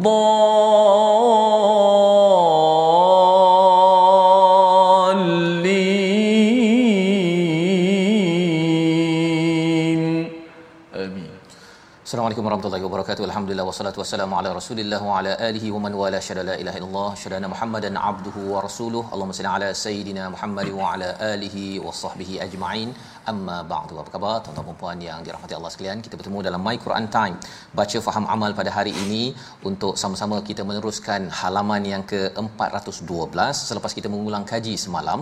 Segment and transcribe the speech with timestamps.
[0.00, 0.40] الضالين.
[10.94, 11.30] آمين.
[12.04, 13.24] السلام عليكم ورحمة الله وبركاته.
[13.24, 16.18] الحمد لله والصلاة والسلام على رسول الله وعلى آله ومن والاه.
[16.18, 19.04] شهد لا إله إلا الله شهد أن محمدا عبده ورسوله.
[19.12, 22.94] اللهم صل على سيدنا محمد وعلى آله وصحبه أجمعين.
[23.30, 23.94] Amma ba'du.
[24.02, 25.98] Apa khabar tuan-tuan dan puan yang dirahmati Allah sekalian?
[26.04, 27.36] Kita bertemu dalam My Quran Time.
[27.78, 29.22] Baca faham amal pada hari ini
[29.70, 33.36] untuk sama-sama kita meneruskan halaman yang ke-412
[33.70, 35.20] selepas kita mengulang kaji semalam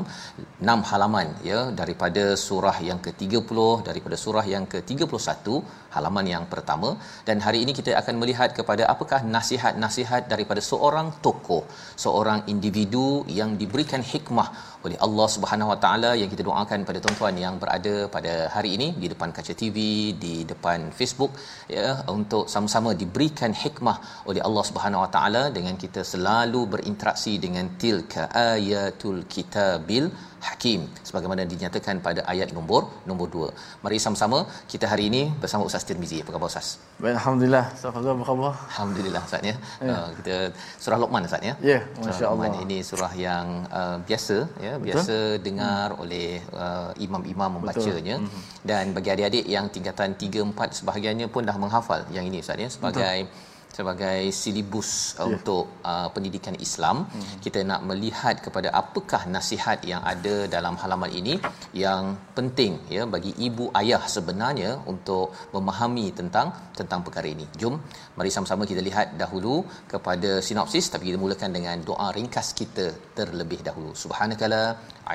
[0.75, 5.57] 6 halaman ya daripada surah yang ke-30 daripada surah yang ke-31
[5.97, 6.91] halaman yang pertama
[7.29, 11.63] dan hari ini kita akan melihat kepada apakah nasihat-nasihat daripada seorang tokoh
[12.05, 13.07] seorang individu
[13.41, 14.49] yang diberikan hikmah
[14.87, 18.89] oleh Allah Subhanahu Wa Taala yang kita doakan pada tuan-tuan yang berada pada hari ini
[19.03, 19.79] di depan kaca TV
[20.25, 21.33] di depan Facebook
[21.77, 23.97] ya untuk sama-sama diberikan hikmah
[24.31, 30.07] oleh Allah Subhanahu Wa Taala dengan kita selalu berinteraksi dengan tilka ayatul kitabil
[30.49, 33.85] hakim sebagaimana dinyatakan pada ayat nombor nombor 2.
[33.85, 34.39] Mari sama-sama
[34.73, 36.19] kita hari ini bersama Ustaz Tirmizi.
[36.23, 36.69] Apa khabar Ustaz?
[37.03, 37.65] Baik, Alhamdulillah.
[37.79, 38.53] Ustaz Fazal, apa khabar?
[38.71, 39.57] Alhamdulillah Ustaz ya.
[39.89, 39.95] ya.
[39.95, 40.37] Uh, kita
[40.83, 41.55] surah Luqman Ustaz ya.
[41.73, 42.51] Ya, masya-Allah.
[42.65, 43.47] Ini surah yang
[43.81, 45.43] uh, biasa ya, biasa Betul?
[45.47, 46.03] dengar hmm.
[46.03, 46.29] oleh
[46.65, 48.41] uh, imam-imam membacanya hmm.
[48.71, 52.71] dan bagi adik-adik yang tingkatan 3 4 sebahagiannya pun dah menghafal yang ini Ustaz ya
[52.71, 53.47] sebagai Betul
[53.79, 55.29] sebagai silibus yeah.
[55.31, 56.97] untuk uh, pendidikan Islam.
[56.99, 57.41] Mm-hmm.
[57.45, 61.35] kita nak melihat kepada apakah nasihat yang ada dalam halaman ini
[61.83, 62.05] yang
[62.37, 67.47] penting ya bagi ibu ayah sebenarnya untuk memahami tentang tentang perkara ini.
[67.61, 67.75] Jom
[68.19, 69.55] mari sama-sama kita lihat dahulu
[69.93, 72.87] kepada sinopsis tapi kita mulakan dengan doa ringkas kita
[73.19, 73.93] terlebih dahulu.
[74.05, 74.63] Subhanakala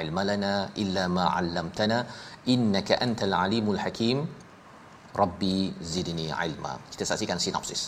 [0.03, 0.53] ilmalana
[0.83, 1.99] illa ma 'allamtana
[2.55, 4.19] innaka antal alimul hakim.
[5.21, 5.57] Rabbi
[5.93, 6.73] zidni ilma.
[6.93, 7.81] Kita saksikan sinopsis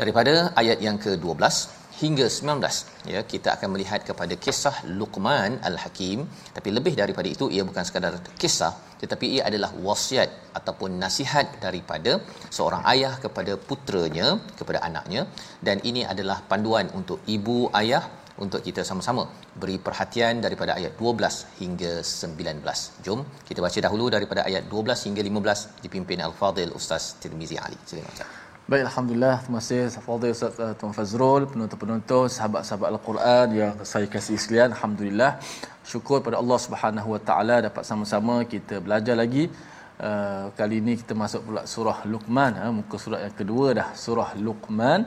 [0.00, 1.54] daripada ayat yang ke-12
[2.02, 7.62] hingga 19 ya kita akan melihat kepada kisah Luqman Al-Hakim tapi lebih daripada itu ia
[7.68, 8.72] bukan sekadar kisah
[9.02, 12.12] tetapi ia adalah wasiat ataupun nasihat daripada
[12.56, 14.28] seorang ayah kepada putranya
[14.58, 15.24] kepada anaknya
[15.68, 18.04] dan ini adalah panduan untuk ibu ayah
[18.44, 19.24] untuk kita sama-sama
[19.62, 23.04] beri perhatian daripada ayat 12 hingga 19.
[23.06, 27.78] Jom kita baca dahulu daripada ayat 12 hingga 15 dipimpin Al-Fadil Ustaz Tirmizi Ali.
[27.86, 28.43] Silakan Ustaz.
[28.64, 29.44] Baik, Alhamdulillah.
[29.44, 34.72] Terima kasih Fadil Ustaz uh, Tuan Fazrul, penonton-penonton, sahabat-sahabat Al-Quran yang saya kasih sekalian.
[34.72, 35.36] Alhamdulillah.
[35.84, 39.52] Syukur pada Allah Subhanahu Wa Taala dapat sama-sama kita belajar lagi.
[40.00, 43.88] Uh, kali ini kita masuk pula surah Luqman, uh, muka surah yang kedua dah.
[44.04, 45.00] Surah Luqman,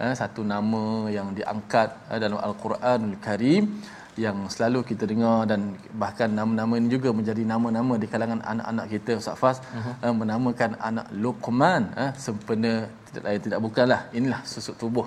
[0.00, 0.84] uh, satu nama
[1.16, 3.84] yang diangkat uh, dalam Al-Quranul Karim
[4.24, 5.60] yang selalu kita dengar dan
[6.02, 9.58] bahkan nama-nama ini juga menjadi nama-nama di kalangan anak-anak kita Ustaz Fas.
[9.58, 9.94] Uh-huh.
[10.04, 12.72] uh, menamakan anak Luqman uh, sempena
[13.08, 15.06] tidak lain tidak bukanlah inilah susuk tubuh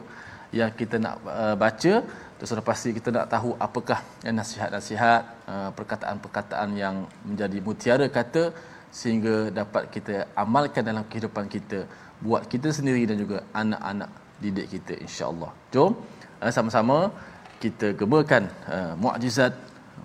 [0.59, 1.93] yang kita nak uh, baca.
[2.37, 3.99] Terus pasti kita nak tahu apakah
[4.39, 5.21] nasihat-nasihat
[5.53, 6.95] uh, perkataan-perkataan yang
[7.27, 8.43] menjadi mutiara kata
[8.99, 11.79] sehingga dapat kita amalkan dalam kehidupan kita
[12.27, 14.11] buat kita sendiri dan juga anak-anak
[14.43, 15.91] didik kita insya-Allah jom
[16.43, 16.97] uh, sama-sama
[17.62, 18.42] kita gemakan
[18.76, 19.52] uh, mukjizat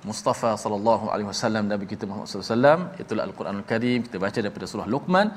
[0.09, 4.39] Mustafa sallallahu alaihi wasallam Nabi kita Muhammad sallallahu alaihi wasallam itulah Al-Quranul Karim kita baca
[4.45, 5.27] daripada surah Luqman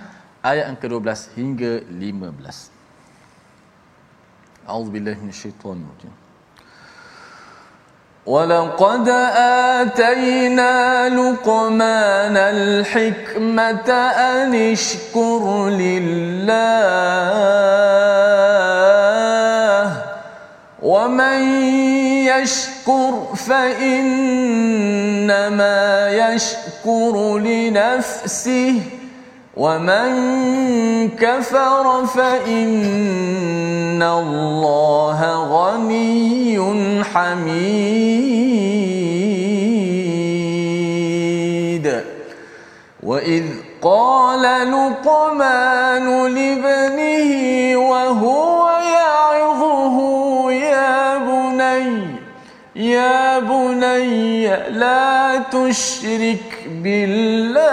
[0.51, 1.09] ayat yang ke-12
[1.39, 6.13] hingga 15 A'udzu billahi minasyaitonir rajim
[8.27, 9.09] ولقد
[9.81, 13.91] آتينا لقمان الحكمة
[14.31, 16.61] أن اشكر لله
[20.83, 21.64] ومن
[22.38, 24.30] يشكر فإنما
[26.12, 28.82] يشكر لنفسه
[29.58, 35.20] ومن كفر فإن الله
[35.56, 36.60] غني
[37.04, 37.96] حميد.
[43.04, 43.46] وإذ
[43.82, 44.42] قال
[44.72, 47.30] لقمان لابنه
[47.78, 48.85] وهو
[52.76, 57.66] يا بني لا تشرك بالله.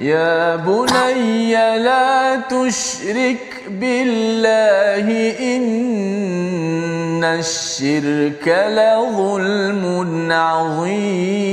[0.00, 5.08] يا بني لا تشرك بالله.
[5.40, 11.46] إن الشرك لظلم عظيم.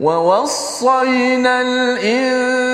[0.00, 2.67] ووصينا الإنسان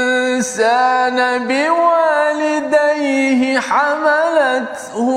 [1.48, 5.08] بوالديه حملته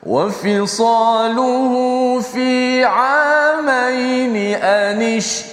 [0.06, 1.72] وفصاله
[2.20, 5.20] في عامين أن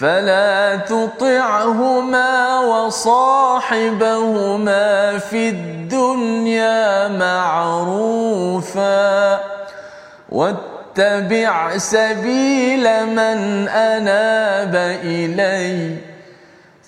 [0.00, 4.08] فلا تطعهما وصاحبهما
[5.18, 8.80] في الدنيا معروفا
[10.28, 14.74] واتبع سبيل من أناب
[15.04, 15.96] إلي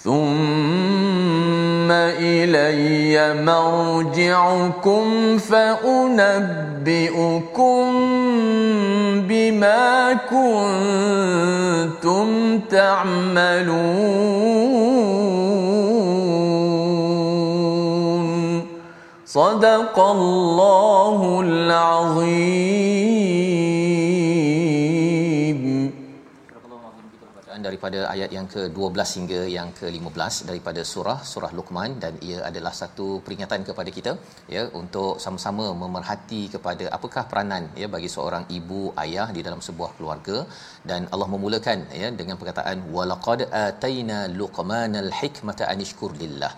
[0.04, 0.81] ثم
[1.92, 6.72] إلي مرجعكم فأنبئكم
[9.28, 12.26] بما كنتم
[12.58, 13.92] تعملون.
[19.26, 23.21] صدق الله العظيم.
[27.82, 31.92] Daripada ayat yang ke-12 hingga yang ke-15 daripada surah surah Luqman.
[32.02, 34.12] Dan ia adalah satu peringatan kepada kita
[34.54, 39.90] ya untuk sama-sama memerhati kepada apakah peranan ya bagi seorang ibu ayah di dalam sebuah
[39.96, 40.36] keluarga.
[40.90, 46.54] Dan Allah memulakan ya dengan perkataan walaqad ataina luqmanal hikmata anishkur lillah.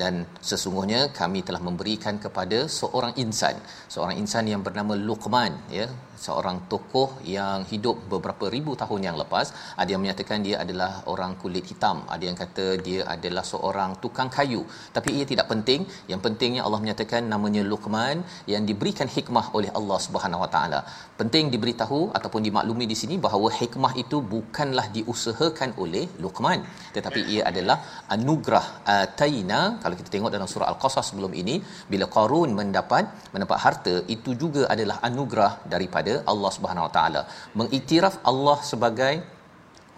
[0.00, 0.14] Dan
[0.50, 3.56] sesungguhnya kami telah memberikan kepada seorang insan
[3.94, 5.86] seorang insan yang bernama Luqman ya
[6.26, 9.46] seorang tokoh yang hidup beberapa ribu tahun yang lepas.
[9.80, 11.98] Ada yang menyatakan dia adalah orang kulit hitam.
[12.14, 14.62] Ada yang kata dia adalah seorang tukang kayu.
[14.96, 15.80] Tapi ia tidak penting.
[16.12, 18.18] Yang pentingnya Allah menyatakan namanya Luqman
[18.52, 20.80] yang diberikan hikmah oleh Allah Subhanahu Wa Taala.
[21.20, 26.60] Penting diberitahu ataupun dimaklumi di sini bahawa hikmah itu bukanlah diusahakan oleh Luqman.
[26.96, 27.78] Tetapi ia adalah
[28.16, 28.66] anugerah
[28.98, 29.60] ataina.
[29.82, 31.56] Kalau kita tengok dalam surah al-qasas sebelum ini
[31.92, 33.04] bila qarun mendapat
[33.34, 37.22] mendapat harta itu juga adalah anugerah daripada Allah Subhanahu Wa Taala.
[37.60, 39.14] Mengiktiraf Allah sebagai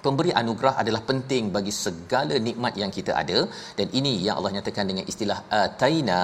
[0.04, 3.38] pemberi anugerah adalah penting bagi segala nikmat yang kita ada.
[3.78, 6.20] Dan ini yang Allah nyatakan dengan istilah ataina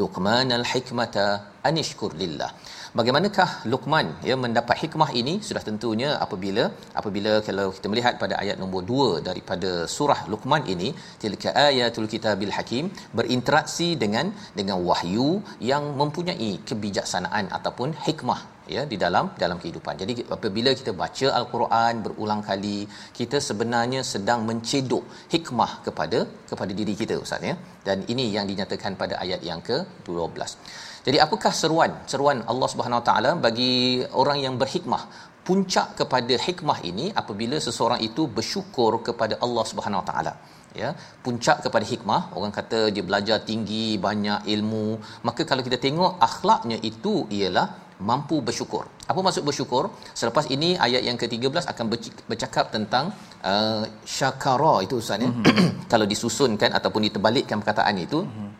[0.00, 1.26] luqmanal hikmata
[1.68, 2.50] anishkur lillah.
[2.98, 5.34] Bagaimanakah Luqman ya mendapat hikmah ini?
[5.46, 6.64] Sudah tentunya apabila
[7.00, 10.88] apabila kalau kita melihat pada ayat nombor 2 daripada surah Luqman ini
[11.22, 12.84] tilka ayatul kitabil hakim
[13.18, 14.28] berinteraksi dengan
[14.58, 15.30] dengan wahyu
[15.72, 18.40] yang mempunyai kebijaksanaan ataupun hikmah
[18.74, 19.94] ya di dalam dalam kehidupan.
[20.02, 22.78] Jadi apabila kita baca al-Quran berulang kali,
[23.18, 25.04] kita sebenarnya sedang mencedok
[25.34, 26.20] hikmah kepada
[26.50, 27.54] kepada diri kita ustaz ya.
[27.86, 30.50] Dan ini yang dinyatakan pada ayat yang ke-12.
[31.06, 33.74] Jadi apakah seruan seruan Allah Subhanahu Wa Taala bagi
[34.22, 35.02] orang yang berhikmah?
[35.48, 40.34] Puncak kepada hikmah ini apabila seseorang itu bersyukur kepada Allah Subhanahu Wa Taala.
[40.80, 40.88] Ya,
[41.24, 44.88] puncak kepada hikmah, orang kata dia belajar tinggi, banyak ilmu,
[45.26, 47.66] maka kalau kita tengok akhlaknya itu ialah
[48.00, 48.84] mampu bersyukur.
[49.08, 49.88] Apa maksud bersyukur?
[50.12, 51.86] Selepas ini ayat yang ke-13 akan
[52.30, 55.30] bercakap tentang uh, syakara itu ustaz ya.
[55.32, 55.86] Mm-hmm.
[55.92, 58.50] kalau disusunkan ataupun diterbalikkan perkataan itu mm-hmm.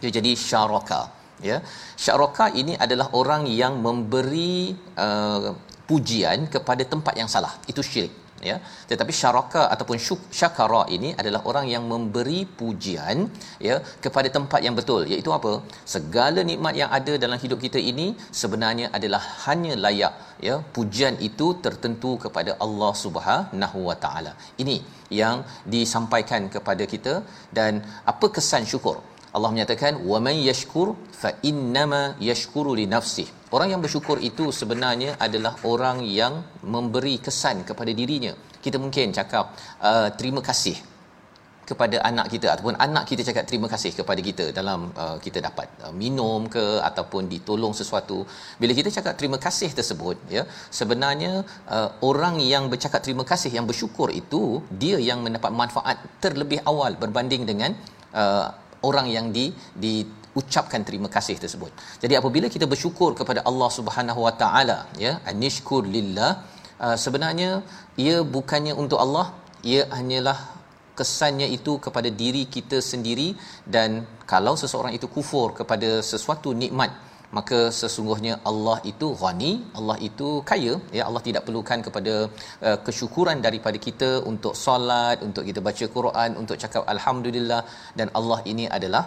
[0.00, 1.02] dia jadi syaraka
[1.44, 1.60] ya.
[2.04, 5.52] Syaraka ini adalah orang yang memberi uh,
[5.84, 7.52] pujian kepada tempat yang salah.
[7.68, 8.56] Itu syirik ya.
[8.90, 9.98] Tetapi syaraka ataupun
[10.38, 13.30] syakara ini adalah orang yang memberi pujian
[13.68, 15.02] ya kepada tempat yang betul.
[15.12, 15.52] Iaitu apa?
[15.94, 18.06] Segala nikmat yang ada dalam hidup kita ini
[18.42, 20.14] sebenarnya adalah hanya layak
[20.48, 24.34] ya pujian itu tertentu kepada Allah Subhanahu wa taala.
[24.62, 24.78] Ini
[25.22, 25.36] yang
[25.76, 27.14] disampaikan kepada kita.
[27.58, 27.72] Dan
[28.12, 28.96] apa kesan syukur
[29.36, 30.88] Allah menyatakan wa man yashkur
[31.22, 36.34] fa innama yashkuru li nafsihi orang yang bersyukur itu sebenarnya adalah orang yang
[36.74, 38.34] memberi kesan kepada dirinya.
[38.64, 39.54] Kita mungkin cakap
[39.88, 40.76] uh, terima kasih
[41.70, 45.68] kepada anak kita ataupun anak kita cakap terima kasih kepada kita dalam uh, kita dapat
[45.84, 48.18] uh, minum ke ataupun ditolong sesuatu.
[48.62, 50.42] Bila kita cakap terima kasih tersebut ya
[50.80, 51.32] sebenarnya
[51.76, 54.42] uh, orang yang bercakap terima kasih yang bersyukur itu
[54.82, 57.74] dia yang mendapat manfaat terlebih awal berbanding dengan
[58.22, 58.46] uh,
[58.88, 59.44] orang yang di
[59.84, 59.94] di
[60.40, 61.72] ucapkan terima kasih tersebut.
[62.02, 66.32] Jadi apabila kita bersyukur kepada Allah Subhanahu Wa Taala ya anishkur lillah
[66.84, 67.50] uh, sebenarnya
[68.06, 69.26] ia bukannya untuk Allah
[69.72, 70.38] ia hanyalah
[70.98, 73.28] kesannya itu kepada diri kita sendiri
[73.74, 73.90] dan
[74.32, 76.90] kalau seseorang itu kufur kepada sesuatu nikmat
[77.36, 80.74] maka sesungguhnya Allah itu ghani Allah itu kaya.
[80.98, 82.14] Ya Allah tidak perlukan kepada
[82.68, 87.62] uh, kesyukuran daripada kita untuk solat untuk kita baca Quran untuk cakap alhamdulillah.
[87.98, 89.04] Dan Allah ini adalah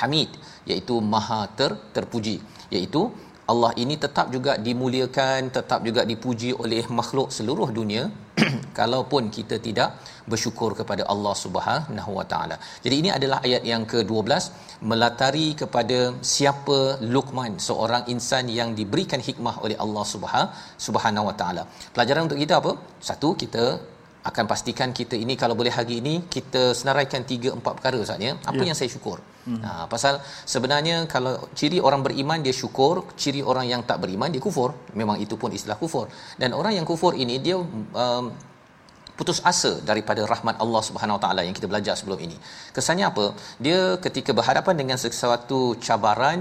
[0.00, 0.30] Hamid
[0.70, 2.36] iaitu maha ter, terpuji
[2.74, 3.02] iaitu
[3.52, 8.02] Allah ini tetap juga dimuliakan tetap juga dipuji oleh makhluk seluruh dunia
[8.78, 9.90] kalaupun kita tidak
[10.30, 12.56] bersyukur kepada Allah Subhanahu Wa Taala.
[12.84, 14.32] Jadi ini adalah ayat yang ke-12
[14.90, 15.98] melatari kepada
[16.34, 16.78] siapa
[17.14, 20.04] Luqman seorang insan yang diberikan hikmah oleh Allah
[20.86, 21.64] Subhanahu Wa Taala.
[21.94, 22.72] Pelajaran untuk kita apa?
[23.10, 23.66] Satu kita
[24.30, 28.34] akan pastikan kita ini kalau boleh hari ini kita senaraikan 3 4 perkara Ustaz ya.
[28.50, 28.68] Apa yeah.
[28.70, 29.18] yang saya syukur?
[29.46, 29.62] Hmm.
[29.66, 30.14] Ha, pasal
[30.52, 34.70] sebenarnya kalau ciri orang beriman dia syukur, ciri orang yang tak beriman dia kufur.
[35.00, 36.06] Memang itu pun istilah kufur.
[36.40, 37.56] Dan orang yang kufur ini dia
[38.04, 38.24] um,
[39.18, 42.36] putus asa daripada rahmat Allah Subhanahu Wa Taala yang kita belajar sebelum ini.
[42.76, 43.26] Kesannya apa?
[43.66, 46.40] Dia ketika berhadapan dengan sesuatu cabaran,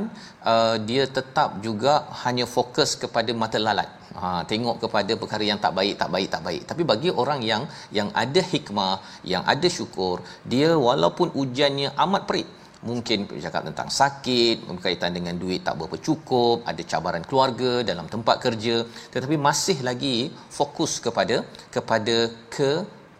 [0.53, 1.93] uh, dia tetap juga
[2.25, 3.91] hanya fokus kepada mata lalat.
[4.15, 6.61] Ha, tengok kepada perkara yang tak baik, tak baik, tak baik.
[6.69, 7.63] Tapi bagi orang yang
[7.97, 8.93] yang ada hikmah,
[9.31, 12.47] yang ada syukur, dia walaupun ujiannya amat perit,
[12.89, 18.37] mungkin bercakap tentang sakit berkaitan dengan duit tak berapa cukup ada cabaran keluarga dalam tempat
[18.45, 18.75] kerja.
[19.13, 20.17] Tetapi masih lagi
[20.59, 21.37] fokus kepada
[21.75, 22.17] kepada
[22.55, 22.71] ke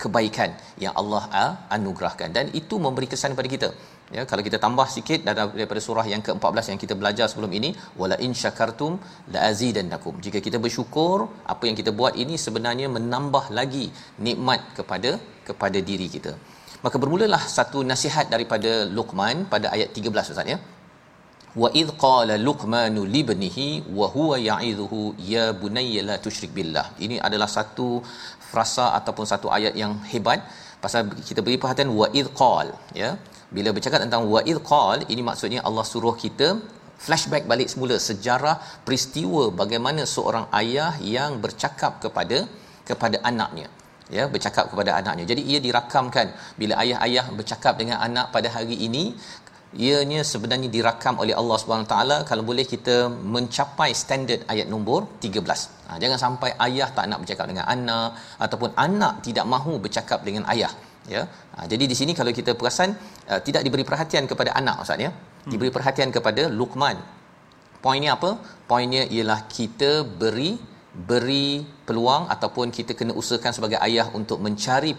[0.04, 0.52] kebaikan
[0.84, 1.24] yang Allah
[1.76, 2.30] anugerahkan.
[2.38, 3.70] Dan itu memberi kesan kepada kita.
[4.16, 7.70] Ya kalau kita tambah sikit daripada surah yang ke-14 yang kita belajar sebelum ini
[8.02, 8.94] wala in syakartum
[9.34, 10.16] la azidannakum.
[10.26, 11.18] Jika kita bersyukur
[11.54, 13.86] apa yang kita buat ini sebenarnya menambah lagi
[14.28, 15.14] nikmat kepada
[15.50, 16.34] kepada diri kita
[16.86, 20.58] maka bermulalah satu nasihat daripada Luqman pada ayat 13 Ustaz ya.
[21.62, 25.00] Wa id qala luqmanu libnihi wa huwa ya'idhuhu
[25.34, 26.86] ya bunayya la tusyrik billah.
[27.06, 27.88] Ini adalah satu
[28.50, 30.42] frasa ataupun satu ayat yang hebat
[30.84, 32.70] pasal kita beri perhatian wa id qal
[33.02, 33.12] ya.
[33.56, 36.50] Bila bercakap tentang wa id qal ini maksudnya Allah suruh kita
[37.06, 38.56] flashback balik semula sejarah
[38.88, 42.38] peristiwa bagaimana seorang ayah yang bercakap kepada
[42.90, 43.68] kepada anaknya
[44.18, 45.26] ya bercakap kepada anaknya.
[45.32, 46.28] Jadi ia dirakamkan.
[46.60, 49.04] Bila ayah-ayah bercakap dengan anak pada hari ini
[49.86, 52.18] ianya sebenarnya dirakam oleh Allah Subhanahu taala.
[52.30, 52.96] Kalau boleh kita
[53.36, 55.42] mencapai standard ayat nombor 13
[55.88, 58.10] ha, jangan sampai ayah tak nak bercakap dengan anak
[58.46, 60.72] ataupun anak tidak mahu bercakap dengan ayah
[61.16, 61.24] ya.
[61.56, 62.92] Ha, jadi di sini kalau kita perasan
[63.32, 65.12] uh, tidak diberi perhatian kepada anak ustaz ya.
[65.12, 65.52] Hmm.
[65.52, 66.98] diberi perhatian kepada Luqman.
[67.84, 68.30] Poinnya apa?
[68.70, 70.52] Poinnya ialah kita beri
[71.10, 74.96] beri peluang ataupun kita kena usahakan sebagai ayah untuk mencari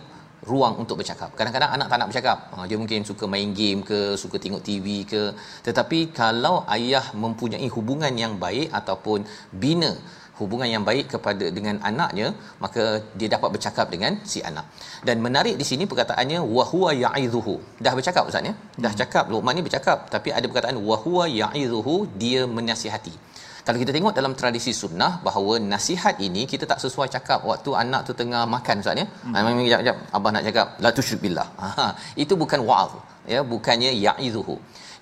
[0.51, 1.31] ruang untuk bercakap.
[1.39, 2.39] Kadang-kadang anak tak nak bercakap.
[2.55, 5.23] Ha, dia mungkin suka main game ke, suka tengok TV ke.
[5.67, 9.25] Tetapi kalau ayah mempunyai hubungan yang baik ataupun
[9.65, 9.93] bina
[10.41, 12.29] hubungan yang baik kepada dengan anaknya,
[12.65, 14.69] maka dia dapat bercakap dengan si anak.
[15.09, 17.55] Dan menarik di sini perkataannya wa huwa ya'idhuhu.
[17.85, 18.53] Dah bercakap ustaz ya?
[18.85, 19.01] Dah hmm.
[19.01, 23.26] cakap Luqman ni bercakap, tapi ada perkataan wa huwa ya'idhuhu, dia menasihati
[23.67, 28.01] kalau kita tengok dalam tradisi sunnah bahawa nasihat ini kita tak sesuai cakap waktu anak
[28.09, 29.07] tu tengah makan ustaz ya.
[29.07, 29.33] Hmm.
[29.47, 31.49] memang jap jap abah nak cakap la tusyrik billah.
[31.63, 31.87] Ha
[32.23, 32.93] itu bukan wa'az
[33.35, 34.57] ya bukannya ya'izuhu.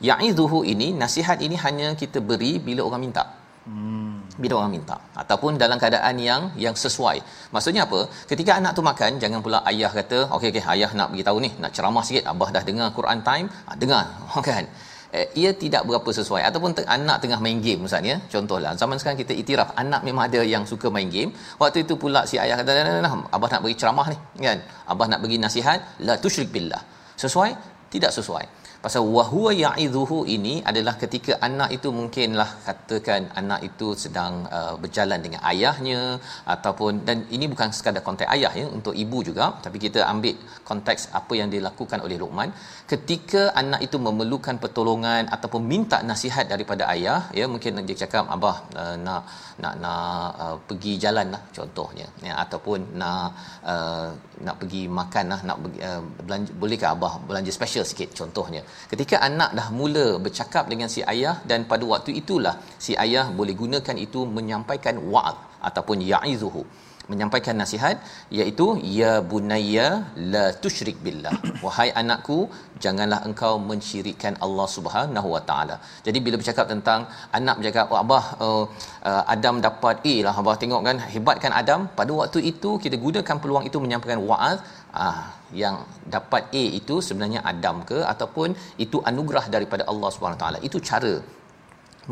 [0.08, 3.24] Ya'izuhu ini nasihat ini hanya kita beri bila orang minta.
[3.68, 4.16] Hmm.
[4.42, 4.96] bila orang minta.
[5.22, 7.16] Ataupun dalam keadaan yang yang sesuai.
[7.54, 8.00] Maksudnya apa?
[8.30, 11.50] Ketika anak tu makan jangan pula ayah kata okey okey ayah nak bagi tahu ni
[11.62, 14.04] nak ceramah sikit abah dah dengar Quran time ha, dengar.
[14.48, 14.66] Kan
[15.18, 16.42] eh, ia tidak berapa sesuai.
[16.48, 18.16] Ataupun te- anak tengah main game ustaz ya.
[18.34, 21.30] Contohlah zaman sekarang kita itiraf anak memang ada yang suka main game.
[21.62, 23.00] Waktu itu pula si ayah kata
[23.36, 24.18] abah nak bagi ceramah ni
[24.48, 24.58] kan.
[24.92, 26.82] Abah nak bagi nasihat la tusyrik billah.
[27.24, 27.50] Sesuai?
[27.94, 34.34] Tidak sesuai pasal wahwa ya'idhuhu ini adalah ketika anak itu mungkinlah katakan anak itu sedang
[34.58, 36.00] uh, berjalan dengan ayahnya
[36.54, 40.36] ataupun dan ini bukan sekadar konteks ayah ya untuk ibu juga tapi kita ambil
[40.70, 42.52] konteks apa yang dilakukan oleh Luqman.
[42.92, 48.56] Ketika anak itu memerlukan pertolongan ataupun minta nasihat daripada ayah ya mungkin dia cakap abah
[48.82, 49.22] uh, nak
[49.62, 53.28] nak nak uh, pergi jalan lah contohnya ya ataupun nak
[53.72, 54.08] uh,
[54.46, 55.56] nak pergi makan lah nak
[55.88, 58.62] uh, belanja bolehkah abah belanja special sikit contohnya
[58.92, 62.54] ketika anak dah mula bercakap dengan si ayah dan pada waktu itulah
[62.86, 65.36] si ayah boleh gunakan itu menyampaikan wa'ad
[65.68, 66.64] ataupun ya'izuhu.
[67.12, 67.96] Menyampaikan nasihat
[68.36, 68.66] iaitu
[68.98, 69.88] ya bunayya
[70.32, 71.32] la tusyrik billah.
[71.64, 72.36] Wahai anakku
[72.84, 75.76] janganlah engkau mensyirikkan Allah Subhanahu wa taala.
[76.06, 77.04] Jadi bila bercakap tentang
[77.38, 78.64] anak bercakap oh abah uh,
[79.10, 80.34] uh, Adam dapat A lah.
[80.42, 81.82] Abah tengok kan hebat kan Adam.
[81.98, 84.58] Pada waktu itu kita gunakan peluang itu menyampaikan wa'az
[85.06, 85.20] ah
[85.62, 85.76] yang
[86.14, 91.14] dapat A itu sebenarnya Adam ke ataupun itu anugerah daripada Allah Subhanahu taala itu cara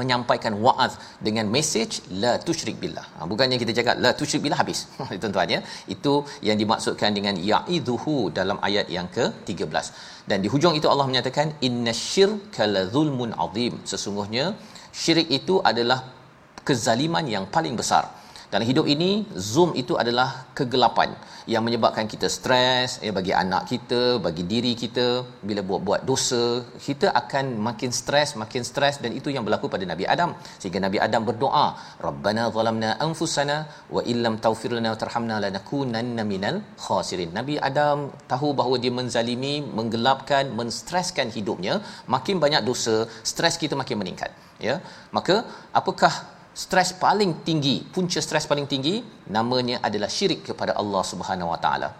[0.00, 0.92] menyampaikan wa'az
[1.26, 3.04] dengan message la tusyrik billah.
[3.16, 4.80] Ha, bukannya kita cakap la tusyrik billah habis.
[5.20, 5.60] Tuan-tuan ya.
[5.94, 6.12] Itu
[6.48, 9.86] yang dimaksudkan dengan ya'idhuhu dalam ayat yang ke-13.
[10.30, 13.76] Dan di hujung itu Allah menyatakan innasyirka ladzulmun azim.
[13.92, 14.44] Sesungguhnya
[15.02, 16.00] syirik itu adalah
[16.68, 18.04] kezaliman yang paling besar.
[18.52, 19.10] Dalam hidup ini
[19.50, 20.28] zoom itu adalah
[20.58, 21.10] kegelapan
[21.52, 25.06] yang menyebabkan kita stres ya bagi anak kita, bagi diri kita
[25.48, 30.04] bila buat-buat dosa, kita akan makin stres, makin stres dan itu yang berlaku pada Nabi
[30.14, 30.32] Adam.
[30.60, 31.66] Sehingga Nabi Adam berdoa,
[32.08, 33.56] "Rabbana zalamna anfusana
[33.96, 40.52] wa illam taghfir lana tarhamna lanakunanna minal khasirin." Nabi Adam tahu bahawa dia menzalimi, menggelapkan,
[40.60, 41.76] menstreskan hidupnya,
[42.16, 42.96] makin banyak dosa,
[43.32, 44.30] stres kita makin meningkat.
[44.68, 44.76] Ya.
[45.16, 45.36] Maka
[45.80, 46.12] apakah
[46.52, 49.00] stres paling tinggi, punca stres paling tinggi
[49.36, 51.90] namanya adalah syirik kepada Allah Subhanahu Wa Taala.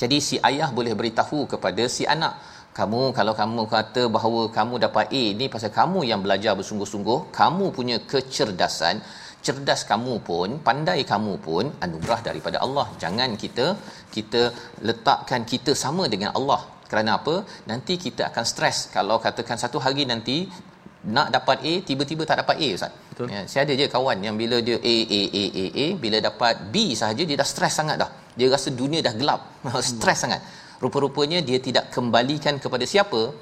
[0.00, 2.34] Jadi si ayah boleh beritahu kepada si anak,
[2.78, 7.64] kamu kalau kamu kata bahawa kamu dapat A ni pasal kamu yang belajar bersungguh-sungguh, kamu
[7.76, 9.02] punya kecerdasan,
[9.44, 12.86] cerdas kamu pun, pandai kamu pun anugerah daripada Allah.
[13.02, 13.66] Jangan kita
[14.16, 14.42] kita
[14.88, 16.62] letakkan kita sama dengan Allah.
[16.90, 17.34] Kerana apa?
[17.70, 20.36] Nanti kita akan stres kalau katakan satu hari nanti
[21.02, 22.92] nak dapat A tiba-tiba tak dapat A ustaz.
[23.10, 23.26] Betul.
[23.34, 26.54] Ya, saya ada je kawan yang bila dia A A A A A bila dapat
[26.70, 28.10] B sahaja dia dah stres sangat dah.
[28.38, 29.40] Dia rasa dunia dah gelap.
[29.90, 30.40] stres sangat.
[30.78, 33.34] Rupa-rupanya dia tidak kembalikan kepada siapa?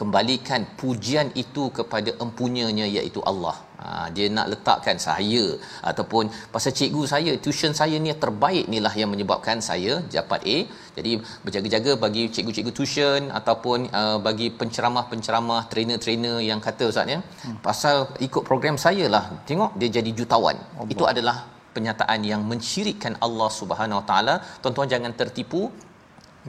[0.00, 3.56] Kembalikan pujian itu kepada empunyanya iaitu Allah.
[3.80, 5.44] Ha, dia nak letakkan saya
[5.90, 10.58] ataupun pasal cikgu saya, tuition saya ni terbaik ni lah yang menyebabkan saya dapat A.
[10.96, 11.12] Jadi
[11.44, 17.58] berjaga-jaga bagi cikgu-cikgu tuition ataupun uh, bagi penceramah-penceramah, trainer-trainer yang kata ustaz ya, hmm.
[17.68, 17.96] pasal
[18.28, 19.24] ikut program saya lah.
[19.50, 20.56] Tengok dia jadi jutawan.
[20.76, 20.92] Allah.
[20.94, 21.36] Itu adalah
[21.76, 24.34] penyataan yang mensyirikkan Allah Subhanahu Wa Taala.
[24.64, 25.62] Tuan-tuan jangan tertipu.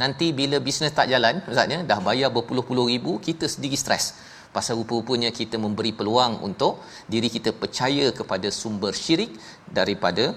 [0.01, 4.05] Nanti bila bisnes tak jalan, ustaz ya, dah bayar berpuluh-puluh ribu, kita sendiri stres
[4.57, 6.81] pasal rupa-rupanya kita memberi peluang untuk
[7.13, 9.31] diri kita percaya kepada sumber syirik
[9.79, 10.33] daripada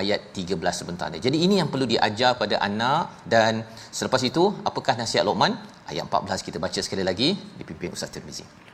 [0.00, 1.18] ayat 13 sebentar ni.
[1.26, 3.66] Jadi ini yang perlu diajar pada anak dan
[3.98, 5.52] selepas itu apakah nasihat Luqman?
[5.90, 7.28] Ayat 14 kita baca sekali lagi
[7.60, 8.67] dipimpin Ustaz Tirmizi.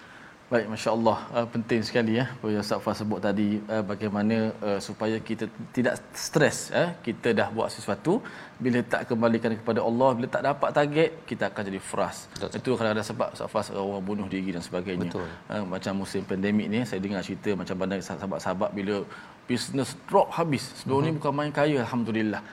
[0.53, 1.19] Baik, Masya Allah.
[1.33, 2.29] Uh, penting sekali ya.
[2.29, 6.69] Apa Ustaz Fah sebut tadi, uh, bagaimana uh, supaya kita tidak stres.
[6.69, 8.21] Uh, kita dah buat sesuatu,
[8.61, 12.29] bila tak kembalikan kepada Allah, bila tak dapat target, kita akan jadi frust.
[12.37, 12.61] Betul.
[12.61, 15.09] Itu kadang ada sebab Ustaz Fah orang bunuh diri dan sebagainya.
[15.09, 15.29] Betul.
[15.49, 19.01] Uh, macam musim pandemik ni, saya dengar cerita macam bandar sahabat-sahabat bila
[19.49, 20.77] bisnes drop habis.
[20.85, 21.09] Sebelum uh-huh.
[21.09, 22.45] ni bukan main kaya, Alhamdulillah.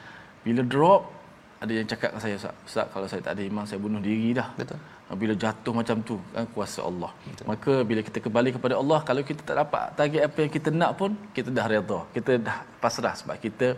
[0.47, 1.11] Bila drop,
[1.59, 4.31] ada yang cakap dengan saya, Ustaz, Ustaz kalau saya tak ada iman, saya bunuh diri
[4.31, 4.47] dah.
[4.55, 4.79] Betul
[5.20, 7.46] bila jatuh macam tu kan kuasa Allah Betul.
[7.50, 10.90] maka bila kita kembali kepada Allah kalau kita tak dapat target apa yang kita nak
[11.00, 13.68] pun kita dah redha kita dah pasrah sebab kita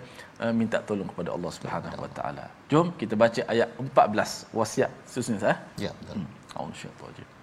[0.43, 5.39] uh, minta tolong kepada Allah Subhanahu Wa Taala jom kita baca ayat 14 wasiat seterusnya
[5.45, 6.29] sah ya betul hmm.
[6.57, 7.37] Allah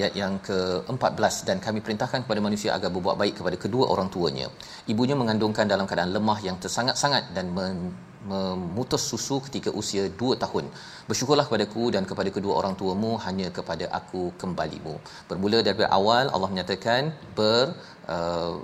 [0.00, 4.46] Ayat yang ke-14 dan kami perintahkan kepada manusia agar berbuat baik kepada kedua orang tuanya.
[4.92, 10.64] Ibunya mengandungkan dalam keadaan lemah yang tersangat-sangat dan men- memutus susu ketika usia 2 tahun.
[11.08, 14.94] Bersyukurlah kepadaku dan kepada kedua orang tuamu hanya kepada aku kembalimu.
[15.28, 17.72] Bermula daripada awal Allah menyatakan ber
[18.16, 18.56] uh,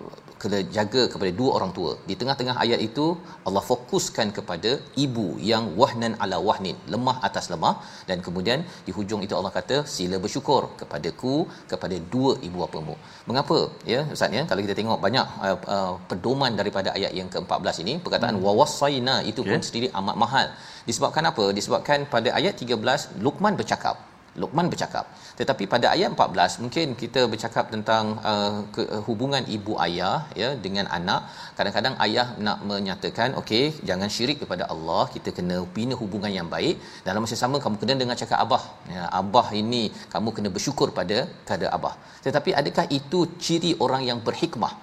[0.42, 1.92] kena jaga kepada dua orang tua.
[2.08, 3.06] Di tengah-tengah ayat itu
[3.48, 4.70] Allah fokuskan kepada
[5.04, 7.74] ibu yang wahnan ala wahnin, lemah atas lemah
[8.08, 11.34] dan kemudian di hujung itu Allah kata sila bersyukur kepadaku
[11.72, 12.96] kepada dua ibu bapamu.
[13.28, 13.58] Mengapa?
[13.92, 17.94] Ya, ustaz ya, kalau kita tengok banyak uh, uh, pedoman daripada ayat yang ke-14 ini,
[18.04, 18.46] perkataan hmm.
[18.46, 19.52] wawasaina itu okay.
[19.52, 20.48] pun sendiri amat mahal.
[20.88, 21.46] Disebabkan apa?
[21.58, 23.96] Disebabkan pada ayat 13 Luqman bercakap
[24.42, 25.04] Luqman bercakap.
[25.40, 30.48] Tetapi pada ayat 14 mungkin kita bercakap tentang uh, ke, uh, hubungan ibu ayah ya
[30.64, 31.20] dengan anak.
[31.58, 36.76] Kadang-kadang ayah nak menyatakan okey jangan syirik kepada Allah, kita kena bina hubungan yang baik.
[37.08, 38.64] Dalam masa sama kamu kena dengar cakap abah.
[38.96, 41.18] Ya, abah ini kamu kena bersyukur pada
[41.50, 41.94] pada abah.
[42.26, 44.74] Tetapi adakah itu ciri orang yang berhikmah?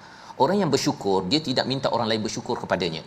[0.44, 3.04] Orang yang bersyukur dia tidak minta orang lain bersyukur kepadanya.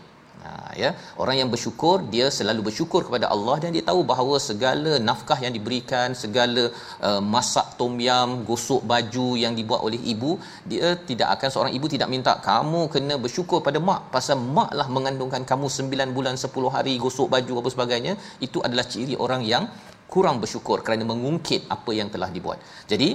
[0.47, 0.89] Ha, ya.
[1.21, 5.53] Orang yang bersyukur dia selalu bersyukur kepada Allah dan dia tahu bahawa segala nafkah yang
[5.57, 6.63] diberikan segala
[7.07, 10.31] uh, masak tom yam gosok baju yang dibuat oleh ibu
[10.71, 12.33] dia tidak akan seorang ibu tidak minta.
[12.49, 17.27] Kamu kena bersyukur pada mak pasal mak lah mengandungkan kamu 9 bulan 10 hari gosok
[17.35, 18.13] baju apa sebagainya.
[18.47, 19.65] Itu adalah ciri orang yang
[20.13, 22.59] kurang bersyukur kerana mengungkit apa yang telah dibuat.
[22.91, 23.09] Jadi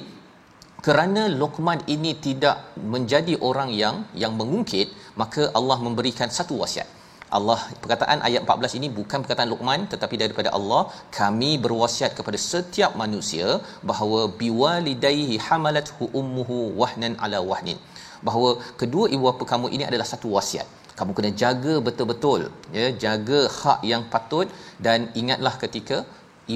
[0.87, 4.91] kerana Luqman ini tidak menjadi orang yang yang mengungkit
[5.23, 7.02] maka Allah memberikan satu wasiat
[7.39, 10.83] Allah perkataan ayat 14 ini bukan perkataan Luqman tetapi daripada Allah
[11.19, 13.49] kami berwasiat kepada setiap manusia
[13.91, 17.81] bahawa biwalidayhi hamalathu ummuhu wahnan ala wahnin.
[18.27, 18.51] Bahawa
[18.83, 20.69] kedua ibu bapa kamu ini adalah satu wasiat.
[20.99, 22.41] Kamu kena jaga betul-betul
[22.79, 24.49] ya jaga hak yang patut
[24.87, 25.99] dan ingatlah ketika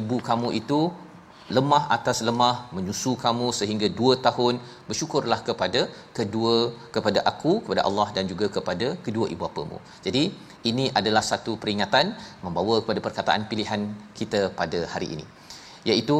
[0.00, 0.80] ibu kamu itu
[1.56, 4.54] lemah atas lemah menyusu kamu sehingga dua tahun
[4.88, 5.80] bersyukurlah kepada
[6.18, 6.54] kedua
[6.94, 10.22] kepada aku kepada Allah dan juga kepada kedua ibu bapamu jadi
[10.70, 12.06] ini adalah satu peringatan
[12.44, 13.82] membawa kepada perkataan pilihan
[14.18, 15.26] kita pada hari ini.
[15.90, 16.18] Iaitu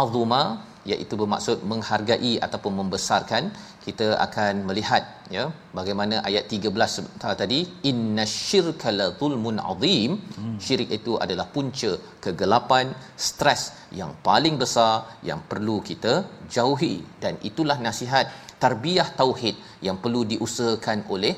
[0.00, 0.42] azuma
[0.90, 3.44] iaitu bermaksud menghargai ataupun membesarkan
[3.86, 5.02] kita akan melihat
[5.36, 5.44] ya
[5.78, 7.58] bagaimana ayat 13 sebentar tadi
[7.90, 10.12] innasyirka la zulmun azim.
[10.36, 10.56] Hmm.
[10.66, 11.92] syirik itu adalah punca
[12.24, 12.86] kegelapan
[13.28, 13.62] stres
[14.00, 14.92] yang paling besar
[15.30, 16.14] yang perlu kita
[16.56, 16.94] jauhi.
[17.24, 18.26] Dan itulah nasihat
[18.64, 21.34] tarbiyah tauhid yang perlu diusahakan oleh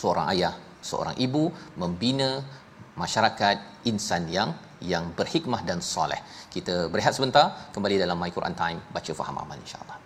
[0.00, 2.42] seorang ayah seorang ibu membina
[2.98, 4.50] masyarakat insan yang
[4.82, 6.18] yang berhikmah dan soleh.
[6.50, 10.01] Kita berehat sebentar, kembali dalam My Quran Time, baca faham amal insya-Allah.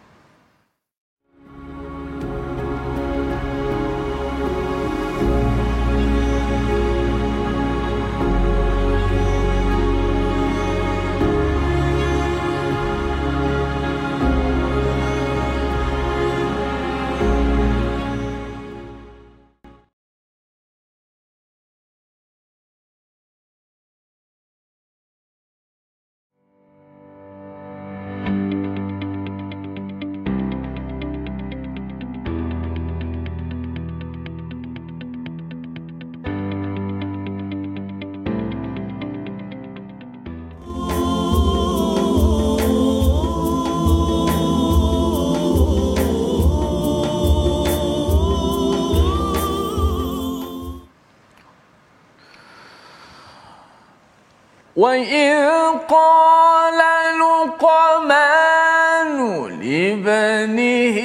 [54.77, 55.49] وإذ
[55.89, 56.81] قال
[57.21, 59.19] لقمان
[59.61, 60.99] لابنه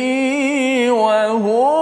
[0.94, 1.81] وهو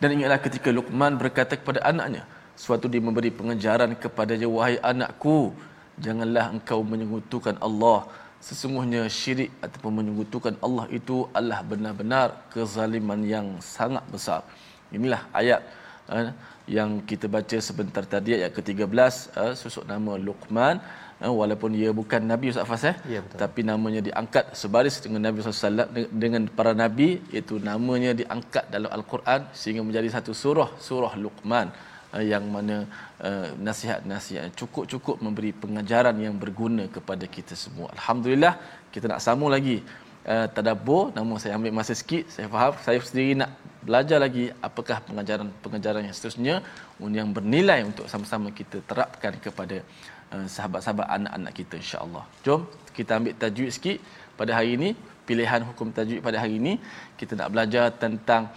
[0.00, 2.24] Dan ingatlah ketika Luqman berkata kepada anaknya,
[2.56, 5.52] suatu dia memberi pengajaran kepadanya, wahai anakku,
[6.04, 8.08] janganlah engkau menyekutukan Allah.
[8.40, 14.40] Sesungguhnya syirik ataupun menyekutukan Allah itu adalah benar-benar kezaliman yang sangat besar.
[14.96, 15.60] Inilah ayat
[16.08, 16.32] eh,
[16.76, 18.88] yang kita baca sebentar tadi ayat ke-13
[19.42, 20.80] eh, susuk nama Luqman
[21.28, 23.38] walaupun ia bukan nabi Ustaz Fas eh Ya, betul.
[23.42, 25.84] tapi namanya diangkat sebaris dengan Nabi SAW
[26.22, 31.68] dengan para nabi iaitu namanya diangkat dalam al-Quran sehingga menjadi satu surah surah Luqman
[32.16, 32.76] eh, yang mana
[33.28, 37.88] uh, nasihat-nasihat cukup-cukup memberi pengajaran yang berguna kepada kita semua.
[37.96, 38.54] Alhamdulillah
[38.94, 39.76] kita nak sambung lagi
[40.32, 42.72] uh, tadabbur namun saya ambil masa sikit saya faham.
[42.86, 43.50] Saya sendiri nak
[43.86, 46.56] belajar lagi apakah pengajaran-pengajaran yang seterusnya.
[47.20, 49.76] Yang bernilai untuk sama-sama kita terapkan kepada
[50.34, 52.24] uh, sahabat-sahabat anak-anak kita insya-Allah.
[52.46, 52.62] Jom
[52.98, 53.98] kita ambil tajwid sikit
[54.40, 54.90] pada hari ini.
[55.28, 56.72] Pilihan hukum tajwid pada hari ini
[57.20, 58.50] kita nak belajar tentang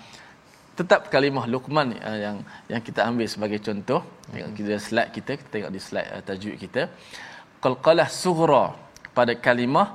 [0.80, 2.38] tetap kalimah Luqman uh, yang
[2.72, 4.02] yang kita ambil sebagai contoh.
[4.34, 6.82] Tengok kita slide kita kita tengok di slide uh, tajwid kita.
[7.64, 8.66] Qalqalah sughra
[9.18, 9.88] pada kalimah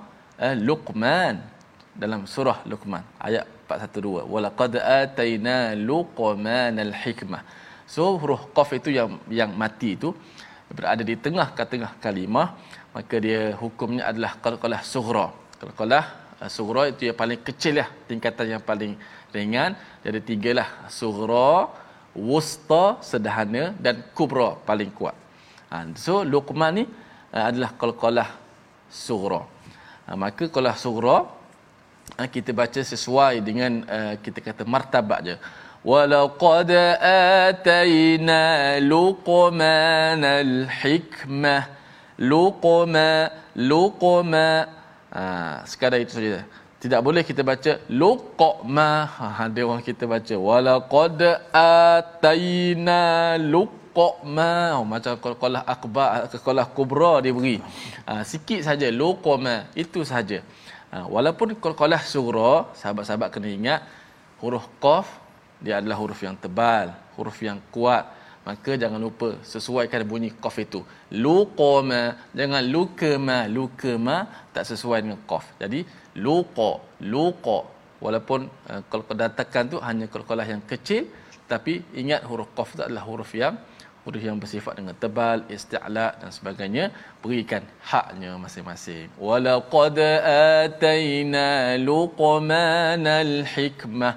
[0.45, 1.58] uh, Luqman
[2.03, 5.57] dalam surah Luqman ayat 412 walaqad ataina
[5.89, 7.43] luqmanal hikmah.
[7.95, 10.11] So huruf qaf itu yang yang mati itu
[10.77, 12.49] berada di tengah tengah kalimah.
[12.97, 15.27] Maka dia hukumnya adalah qalqalah sughra.
[15.61, 16.05] Qalqalah
[16.41, 18.93] uh, sughra itu yang paling kecil lah tingkatan yang paling
[19.37, 19.77] ringan.
[20.05, 20.69] Jadi tiga lah
[21.01, 21.69] sughra
[22.31, 25.17] wusta sederhana dan kubra paling kuat.
[25.71, 26.85] Ha, so luqman ni
[27.37, 28.29] uh, adalah qalqalah
[29.07, 29.43] sughra.
[30.09, 31.17] Ha, maka qalqalah sughra
[32.35, 35.37] kita baca sesuai dengan uh, kita kata martabat je.
[35.87, 38.43] Walaqad atayna
[38.83, 41.79] luqmanal hikmah
[42.19, 44.47] luqma luqma
[45.15, 45.23] ha,
[45.71, 46.43] sekadar itu saja.
[46.83, 48.91] Tidak boleh kita baca luqma.
[49.07, 51.21] Ha, ada orang kita baca walaqad
[51.55, 53.03] atayna
[53.39, 54.51] luqma.
[54.79, 57.57] Oh, macam qalqalah akbar qalqalah kubra dia beri.
[58.07, 59.71] Ha, sikit saja luqma.
[59.75, 60.43] Itu saja
[60.93, 63.81] Ha, walaupun qalqalah surah, sahabat-sahabat kena ingat
[64.41, 65.09] huruf qaf
[65.65, 68.05] dia adalah huruf yang tebal, huruf yang kuat.
[68.49, 70.81] Maka jangan lupa sesuaikan bunyi qaf itu.
[71.25, 72.03] Luqama,
[72.39, 74.17] jangan lukama, lukama
[74.55, 75.45] tak sesuai dengan qaf.
[75.61, 75.81] Jadi
[76.25, 76.71] luqa,
[77.13, 77.59] luqa.
[78.05, 81.05] Walaupun uh, kalau datakan tu hanya qalqalah yang kecil
[81.51, 83.55] tapi ingat huruf qaf itu adalah huruf yang
[84.09, 86.85] huruf yang bersifat dengan tebal, isti'la dan sebagainya,
[87.21, 89.13] berikan haknya masing-masing.
[89.21, 90.01] Walaqad
[90.65, 94.15] ataina luqmanal hikmah.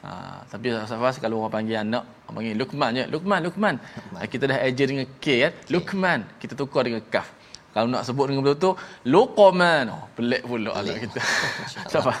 [0.00, 0.10] Ha,
[0.48, 3.04] tapi Safas kalau orang panggil anak, orang panggil Luqman je.
[3.12, 3.74] Luqman, Luqman.
[4.16, 5.52] Ha, kita dah ajar dengan K kan?
[5.68, 6.20] Luqman.
[6.40, 7.28] Kita tukar dengan Kaf.
[7.76, 8.80] Kalau nak sebut dengan betul-betul,
[9.12, 9.84] Luqman.
[9.92, 11.20] Oh, pelik pula anak kita.
[11.92, 12.16] Safas.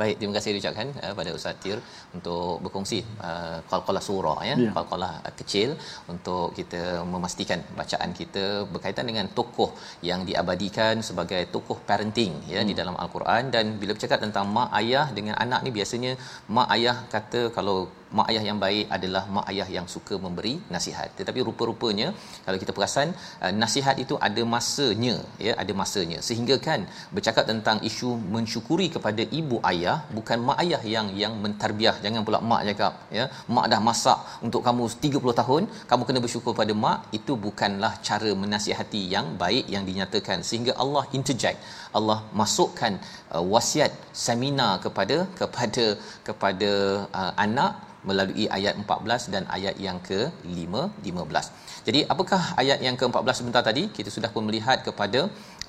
[0.00, 1.78] Baik, terima kasih diucapkan uh, pada Ustaz Tir
[2.16, 4.72] untuk berkongsi uh, qalqalah surah ya, yeah.
[4.76, 5.70] qalqalah uh, kecil
[6.12, 6.82] untuk kita
[7.12, 9.70] memastikan bacaan kita berkaitan dengan tokoh
[10.08, 12.68] yang diabadikan sebagai tokoh parenting ya hmm.
[12.70, 16.12] di dalam al-Quran dan bila bercakap tentang mak ayah dengan anak ni biasanya
[16.56, 17.78] mak ayah kata kalau
[18.18, 21.08] mak ayah yang baik adalah mak ayah yang suka memberi nasihat.
[21.18, 22.08] Tetapi rupa-rupanya
[22.46, 23.08] kalau kita perasan
[23.44, 26.18] uh, nasihat itu ada masanya ya ada masanya.
[26.28, 26.82] Sehingga kan
[27.16, 31.96] bercakap tentang isu mensyukuri kepada ibu ayah bukan mak ayah yang yang mentarbiah.
[32.04, 33.26] Jangan pula mak cakap ya
[33.56, 36.98] mak dah masak untuk kamu 30 tahun kamu kena bersyukur pada mak.
[37.18, 40.40] Itu bukanlah cara menasihati yang baik yang dinyatakan.
[40.48, 41.58] Sehingga Allah interject
[41.98, 42.92] Allah masukkan
[43.34, 43.92] uh, wasiat
[44.26, 45.84] seminar kepada kepada
[46.28, 46.72] kepada
[47.20, 47.72] uh, anak
[48.08, 50.74] melalui ayat 14 dan ayat yang ke-5
[51.06, 51.86] 15.
[51.86, 53.82] Jadi apakah ayat yang ke-14 sebentar tadi?
[53.96, 55.20] Kita sudah pun melihat kepada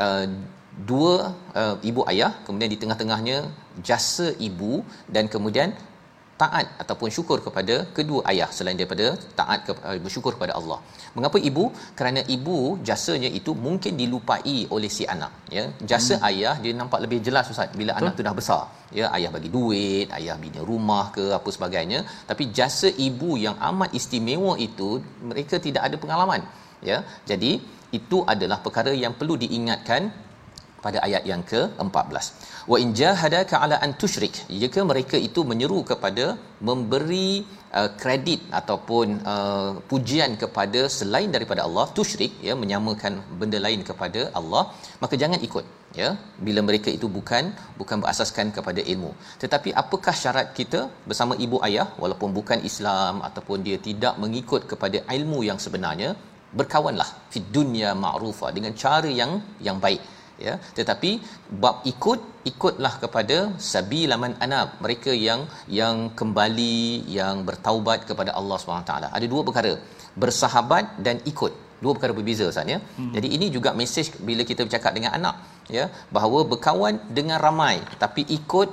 [0.05, 0.25] uh,
[0.91, 1.13] dua
[1.61, 3.37] uh, ibu ayah, kemudian di tengah-tengahnya
[3.89, 4.73] jasa ibu
[5.15, 5.69] dan kemudian
[6.41, 9.05] taat ataupun syukur kepada kedua ayah selain daripada
[9.39, 10.79] taat ke, uh, bersyukur kepada Allah.
[11.17, 11.63] Mengapa ibu?
[11.99, 12.57] Kerana ibu
[12.89, 15.63] jasanya itu mungkin dilupai oleh si anak, ya.
[15.91, 16.27] Jasa hmm.
[16.29, 18.01] ayah dia nampak lebih jelas ustaz bila Betul.
[18.01, 18.61] anak tu dah besar.
[18.99, 23.91] Ya, ayah bagi duit, ayah bina rumah ke apa sebagainya, tapi jasa ibu yang amat
[23.99, 24.89] istimewa itu
[25.31, 26.43] mereka tidak ada pengalaman,
[26.89, 26.99] ya.
[27.31, 27.51] Jadi
[27.99, 30.01] itu adalah perkara yang perlu diingatkan
[30.85, 32.25] pada ayat yang ke-14.
[32.71, 36.25] Wa in jahadaka ala an tusyrik jika mereka itu menyeru kepada
[36.69, 37.29] memberi
[37.79, 44.23] uh, kredit ataupun uh, pujian kepada selain daripada Allah tusyrik ya menyamakan benda lain kepada
[44.39, 44.63] Allah
[45.03, 45.65] maka jangan ikut
[46.01, 46.09] ya.
[46.47, 47.45] Bila mereka itu bukan
[47.79, 49.11] bukan berasaskan kepada ilmu.
[49.43, 54.99] Tetapi apakah syarat kita bersama ibu ayah walaupun bukan Islam ataupun dia tidak mengikut kepada
[55.17, 56.11] ilmu yang sebenarnya
[56.59, 59.31] berkawanlah fi dunya ma'rufa dengan cara yang
[59.67, 60.03] yang baik
[60.47, 60.53] ya.
[60.77, 61.11] Tetapi
[61.63, 62.19] bab ikut
[62.51, 63.37] ikutlah kepada
[63.71, 64.69] sabilaman anab.
[64.85, 65.43] Mereka yang
[65.79, 66.77] yang kembali
[67.19, 69.09] yang bertaubat kepada Allah Subhanahu taala.
[69.17, 69.73] Ada dua perkara
[70.23, 71.53] bersahabat dan ikut.
[71.83, 72.79] Dua perkara berbeza Ustaz ya.
[72.97, 73.11] Hmm.
[73.15, 75.35] jadi ini juga mesej bila kita bercakap dengan anak
[75.77, 78.69] ya bahawa berkawan dengan ramai tapi ikut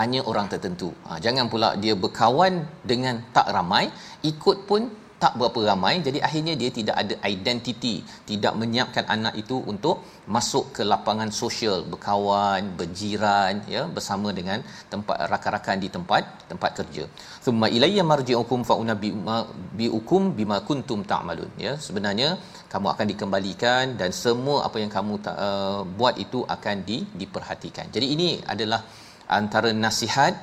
[0.00, 0.88] hanya orang tertentu.
[1.06, 2.52] Ha, jangan pula dia berkawan
[2.90, 3.84] dengan tak ramai
[4.30, 4.82] ikut pun
[5.22, 7.94] tak berapa ramai jadi akhirnya dia tidak ada identiti
[8.30, 9.96] tidak menyiapkan anak itu untuk
[10.36, 14.58] masuk ke lapangan sosial berkawan berjiran ya bersama dengan
[14.92, 17.04] tempat rakan-rakan di tempat tempat kerja.
[17.44, 21.50] Thumma ilayya marji'ukum fa unabbi'ukum bima kuntum ta'malun.
[21.64, 22.28] Ya sebenarnya
[22.72, 25.14] kamu akan dikembalikan dan semua apa yang kamu
[25.46, 27.86] uh, buat itu akan di, diperhatikan.
[27.94, 28.80] Jadi ini adalah
[29.40, 30.34] antara nasihat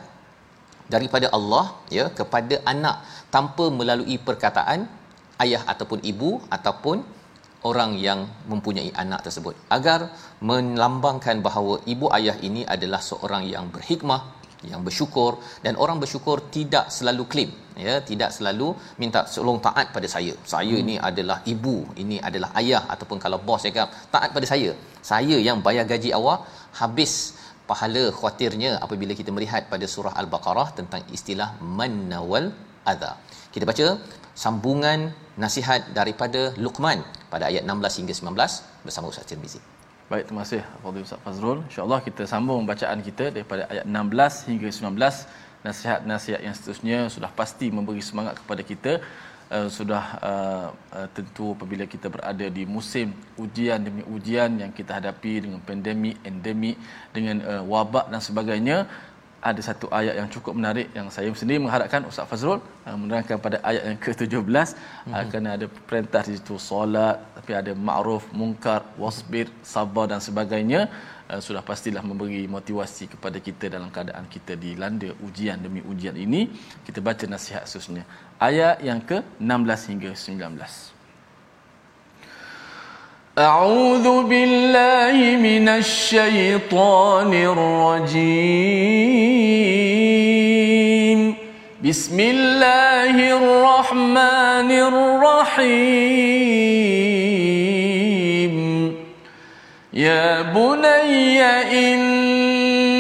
[0.94, 1.66] daripada Allah
[1.98, 2.96] ya kepada anak
[3.36, 4.80] tanpa melalui perkataan
[5.44, 6.98] ayah ataupun ibu ataupun
[7.70, 8.20] orang yang
[8.52, 9.56] mempunyai anak tersebut.
[9.78, 10.00] Agar
[10.50, 14.22] melambangkan bahawa ibu ayah ini adalah seorang yang berhikmah
[14.72, 15.32] yang bersyukur
[15.66, 17.52] dan orang bersyukur tidak selalu klaim
[17.86, 18.68] ya tidak selalu
[19.02, 20.34] minta tolong taat pada saya.
[20.54, 20.84] Saya hmm.
[20.84, 24.72] ini adalah ibu ini adalah ayah ataupun kalau bos cakap taat pada saya.
[25.12, 26.44] Saya yang bayar gaji awak
[26.82, 27.14] habis
[27.70, 32.46] pahala khawatirnya apabila kita melihat pada surah al-baqarah tentang istilah manawal
[32.92, 33.12] adha
[33.54, 33.88] kita baca
[34.44, 35.00] sambungan
[35.44, 37.00] nasihat daripada Luqman
[37.34, 39.60] pada ayat 16 hingga 19 bersama Ustaz Tirmizi.
[40.12, 41.60] Baik, terima kasih Fadil Ustaz Fazrul.
[41.70, 45.66] Insya-Allah kita sambung bacaan kita daripada ayat 16 hingga 19.
[45.68, 48.94] Nasihat-nasihat yang seterusnya sudah pasti memberi semangat kepada kita.
[49.50, 53.08] Uh, sudah uh, uh, tentu apabila kita berada di musim
[53.44, 56.78] ujian demi ujian yang kita hadapi dengan pandemik, endemik,
[57.16, 58.78] dengan uh, wabak dan sebagainya,
[59.50, 63.58] ada satu ayat yang cukup menarik yang saya sendiri mengharapkan Ustaz Fazrul uh, menerangkan pada
[63.70, 65.14] ayat yang ke-17 mm-hmm.
[65.22, 70.82] akan ada perintah di situ solat tapi ada ma'ruf munkar wasbir sabar dan sebagainya.
[71.30, 76.42] Uh, sudah pastilah memberi motivasi kepada kita dalam keadaan kita dilanda ujian demi ujian ini.
[76.86, 78.04] Kita baca nasihat seterusnya
[78.50, 80.99] ayat yang ke-16 hingga 19
[83.40, 88.60] أعوذ بالله من الشيطان الرجيم.
[91.86, 95.76] بسم الله الرحمن الرحيم.
[99.94, 101.42] يا بني
[101.80, 103.00] إنها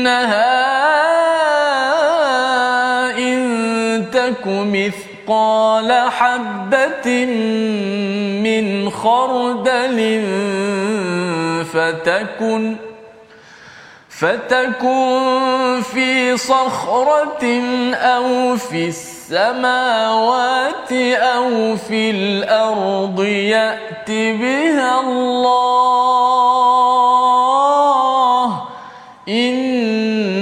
[3.20, 4.48] إن تك
[5.30, 7.26] مثقال حبة
[8.44, 10.00] من خردل
[11.74, 12.76] فتكن
[14.10, 17.62] فتكن في صخرة
[17.94, 20.12] أو في السماوات
[21.14, 25.60] أو في الأرض يأت بها الله.
[29.30, 30.39] إن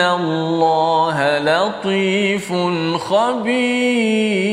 [0.00, 2.52] الله لطيف
[2.98, 4.44] خبير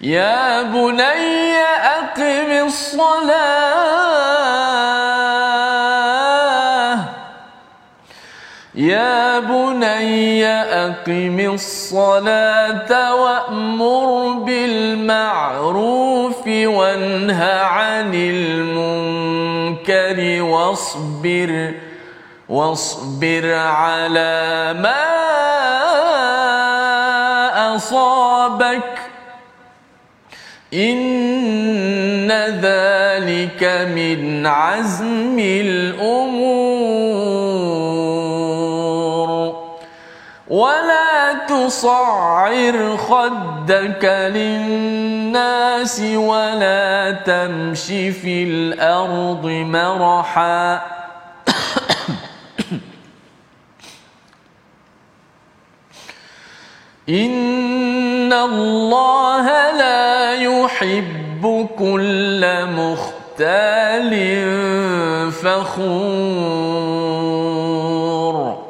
[0.00, 1.56] يا بني
[1.96, 3.74] أقم الصلاة
[8.74, 19.62] يا بني أقم الصلاة وأمر بالمعروف وانه عن المنكر
[20.42, 21.74] واصبر
[22.48, 25.04] واصبر على ما
[27.76, 28.98] أصابك.
[30.74, 36.74] إن ذلك من عزم الأمور.
[40.48, 44.04] ولا تصعر خدك
[44.34, 47.86] للناس ولا تمش
[48.22, 51.03] في الأرض مرحا.
[57.08, 64.12] إن الله لا يحب كل مختال
[67.34, 68.64] فخور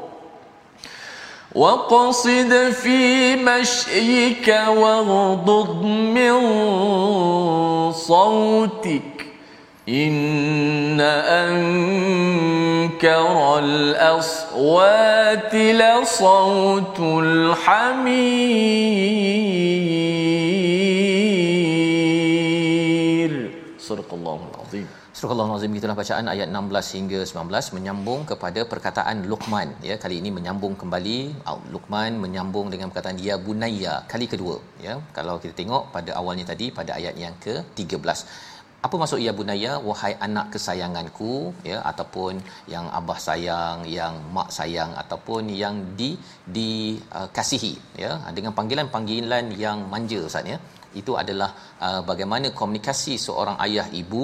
[1.54, 6.32] وقصد في مشيك واغضض من
[7.92, 9.13] صوتك
[9.89, 11.01] إن
[11.41, 13.25] أنكر
[13.65, 17.69] الأصوات لصوت الحمير
[23.89, 24.87] صدق الله العظيم
[25.19, 30.29] Surah Al-Nazim itulah bacaan ayat 16 hingga 19 menyambung kepada perkataan Luqman ya kali ini
[30.35, 31.17] menyambung kembali
[31.73, 34.55] Luqman menyambung dengan perkataan ya bunayya kali kedua
[34.85, 38.07] ya kalau kita tengok pada awalnya tadi pada ayat yang ke-13
[38.86, 39.72] apa maksud ya bunaya?
[39.88, 41.32] Wahai anak kesayanganku
[41.70, 42.34] ya ataupun
[42.72, 46.10] yang abah sayang yang mak sayang ataupun yang di
[46.56, 48.12] dikasihi uh, ya.
[48.38, 50.58] Dengan panggilan-panggilan yang manja ustaz ya
[51.00, 51.50] itu adalah
[51.86, 54.22] uh, bagaimana komunikasi seorang ayah ibu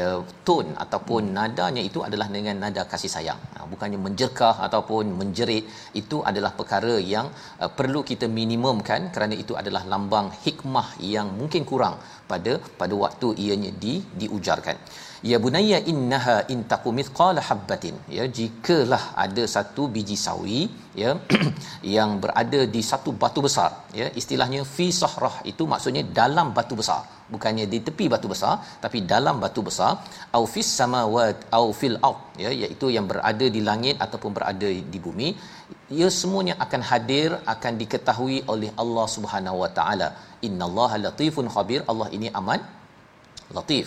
[0.00, 1.34] uh, tone ataupun hmm.
[1.36, 5.66] nadanya itu adalah dengan nada kasih sayang uh, bukannya menjerkah ataupun menjerit
[6.00, 7.28] itu adalah perkara yang
[7.62, 11.96] uh, perlu kita minimumkan kerana itu adalah lambang hikmah yang mungkin kurang
[12.30, 14.76] pada pada waktu ianya di diujarkan
[15.30, 20.60] ya bunayya innaha in taqum mithqala habatin ya jikalah ada satu biji sawi
[21.02, 21.10] ya
[21.96, 27.02] yang berada di satu batu besar ya istilahnya fi sahrah itu maksudnya dalam batu besar.
[27.34, 28.54] Bukannya di tepi batu besar
[28.84, 29.92] tapi dalam batu besar.
[30.36, 34.98] Au fis samawat au fil ard ya iaitu yang berada di langit ataupun berada di
[35.06, 35.28] bumi.
[35.98, 40.08] Ia semuanya akan hadir akan diketahui oleh Allah Subhanahu wa taala.
[40.48, 41.80] Innallaha latifun khabir.
[41.90, 42.60] Allah ini amat
[43.58, 43.86] latif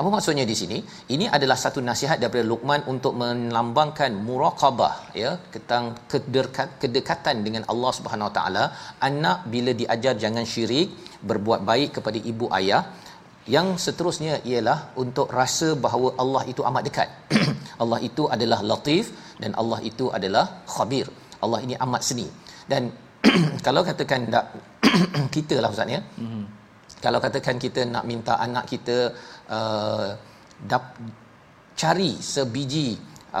[0.00, 0.78] apa maksudnya di sini?
[1.14, 7.92] Ini adalah satu nasihat daripada Luqman untuk melambangkan muraqabah ya, tentang kedekat, kedekatan dengan Allah
[7.98, 8.64] Subhanahu Wa Taala.
[9.08, 10.90] Anak bila diajar jangan syirik,
[11.30, 12.82] berbuat baik kepada ibu ayah.
[13.54, 17.08] Yang seterusnya ialah untuk rasa bahawa Allah itu amat dekat.
[17.82, 21.06] Allah itu adalah latif dan Allah itu adalah khabir.
[21.44, 22.26] Allah ini amat seni.
[22.72, 22.90] Dan
[23.66, 24.46] kalau katakan tak
[25.36, 26.00] kita lah ustaz ya.
[26.02, 26.63] Mm-hmm.
[27.04, 28.96] Kalau katakan kita nak minta anak kita
[29.56, 30.06] uh,
[30.70, 30.84] dap,
[31.80, 32.88] cari sebiji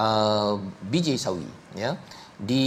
[0.02, 0.54] uh,
[0.92, 1.48] biji sawi
[1.82, 1.90] ya
[2.50, 2.64] di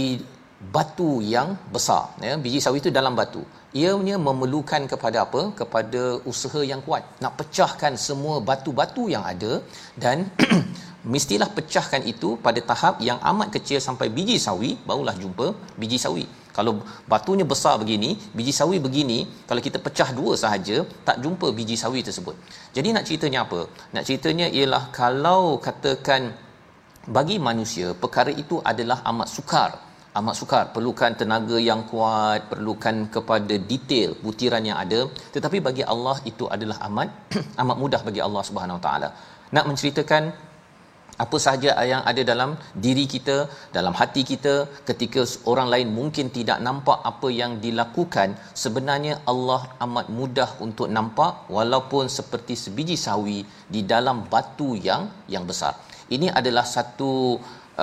[0.74, 2.34] batu yang besar ya.
[2.44, 3.42] Biji sawi itu dalam batu.
[3.80, 5.42] Ianya memerlukan kepada apa?
[5.60, 7.04] Kepada usaha yang kuat.
[7.22, 9.52] Nak pecahkan semua batu-batu yang ada
[10.04, 10.26] dan
[11.04, 15.46] mestilah pecahkan itu pada tahap yang amat kecil sampai biji sawi barulah jumpa
[15.78, 16.26] biji sawi.
[16.56, 16.72] Kalau
[17.06, 19.18] batunya besar begini biji sawi begini
[19.48, 22.34] kalau kita pecah dua sahaja tak jumpa biji sawi tersebut.
[22.76, 23.60] Jadi nak ceritanya apa?
[23.94, 26.34] Nak ceritanya ialah kalau katakan
[27.06, 29.70] bagi manusia perkara itu adalah amat sukar.
[30.18, 30.64] Amat sukar.
[30.74, 35.00] Perlukan tenaga yang kuat perlukan kepada detail butiran yang ada.
[35.34, 37.08] Tetapi bagi Allah itu adalah amat
[37.62, 39.14] amat mudah bagi Allah Subhanahu taala.
[39.54, 40.47] Nak menceritakan
[41.24, 42.50] apa sahaja yang ada dalam
[42.84, 43.36] diri kita
[43.76, 44.54] dalam hati kita
[44.88, 51.32] ketika orang lain mungkin tidak nampak apa yang dilakukan sebenarnya Allah amat mudah untuk nampak
[51.56, 53.38] walaupun seperti sebiji sawi
[53.74, 55.04] di dalam batu yang
[55.34, 55.74] yang besar.
[56.16, 57.12] Ini adalah satu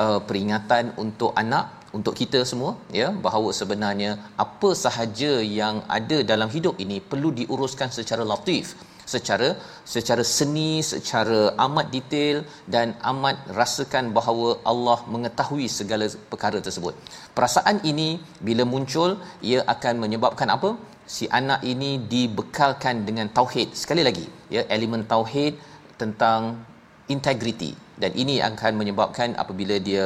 [0.02, 1.66] uh, peringatan untuk anak
[1.98, 4.12] untuk kita semua ya bahawa sebenarnya
[4.46, 8.76] apa sahaja yang ada dalam hidup ini perlu diuruskan secara latif
[9.14, 9.50] secara
[9.94, 12.42] secara seni secara amat detail
[12.74, 16.94] dan amat rasakan bahawa Allah mengetahui segala perkara tersebut.
[17.38, 18.10] Perasaan ini
[18.48, 20.74] bila muncul ia akan menyebabkan apa?
[21.16, 23.78] Si anak ini dibekalkan dengan tauhid.
[23.78, 25.54] Sekali lagi ya elemen tauhid
[26.02, 26.66] tentang
[27.14, 30.06] integriti dan ini akan menyebabkan apabila dia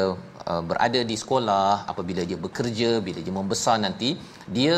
[0.49, 4.09] uh, berada di sekolah apabila dia bekerja bila dia membesar nanti
[4.57, 4.77] dia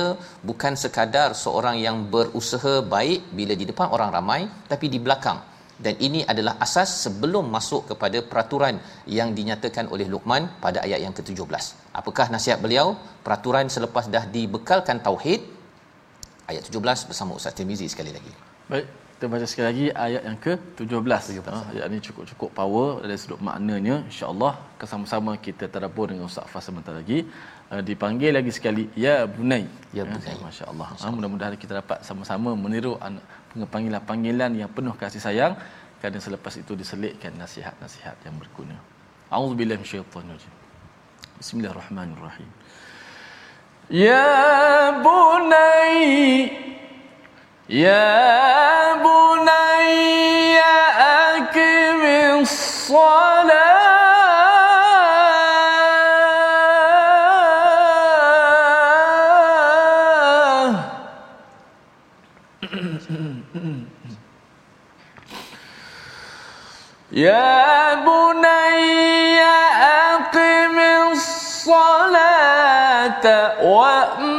[0.49, 4.41] bukan sekadar seorang yang berusaha baik bila di depan orang ramai
[4.71, 5.39] tapi di belakang
[5.85, 8.75] dan ini adalah asas sebelum masuk kepada peraturan
[9.17, 11.63] yang dinyatakan oleh Luqman pada ayat yang ke-17.
[11.99, 12.93] Apakah nasihat beliau?
[13.25, 15.41] Peraturan selepas dah dibekalkan tauhid
[16.51, 18.29] ayat 17 bersama Ustaz Tirmizi sekali lagi.
[18.69, 18.85] Baik,
[19.21, 21.45] kita baca sekali lagi ayat yang ke-17.
[21.45, 24.01] Ha, ayat ini cukup-cukup power dari sudut maknanya.
[24.09, 24.53] InsyaAllah
[24.91, 27.29] sama-sama kita terdapur dengan Ustaz Fas sebentar lagi.
[27.69, 29.69] Uh, dipanggil lagi sekali, Ya Bunai.
[29.93, 30.33] Ya Bunai.
[30.33, 30.87] Ha, Masya Allah.
[30.97, 32.97] Ha, mudah-mudahan kita dapat sama-sama meniru
[33.53, 35.53] panggilan-panggilan yang penuh kasih sayang.
[36.01, 38.73] Kerana selepas itu diselitkan nasihat-nasihat yang berguna.
[39.29, 40.53] A'udzubillah minasyaitanirrajim.
[41.37, 42.49] Bismillahirrahmanirrahim.
[43.85, 44.25] Ya
[45.05, 46.80] Bunai.
[47.70, 52.02] يا بني أقم
[52.40, 53.66] الصلاة
[67.12, 70.78] يا بني أقم
[71.12, 72.44] الصلاة
[73.62, 74.29] وأمر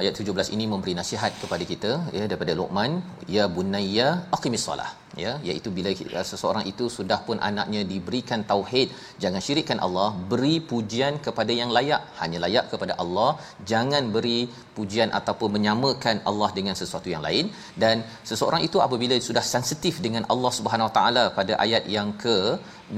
[0.00, 2.92] Ayat 17 ini memberi nasihat kepada kita ya daripada Luqman
[3.36, 4.88] ya bunayya aqimis solah
[5.22, 8.88] ya iaitu bila uh, seseorang itu sudah pun anaknya diberikan tauhid
[9.22, 12.02] jangan syirikkan Allah beri pujian kepada yang layak.
[12.20, 13.30] Hanya layak kepada Allah
[13.72, 14.40] jangan beri
[14.76, 17.46] pujian ataupun menyamakan Allah dengan sesuatu yang lain.
[17.84, 22.36] Dan seseorang itu apabila sudah sensitif dengan Allah Subhanahu Wa Taala pada ayat yang ke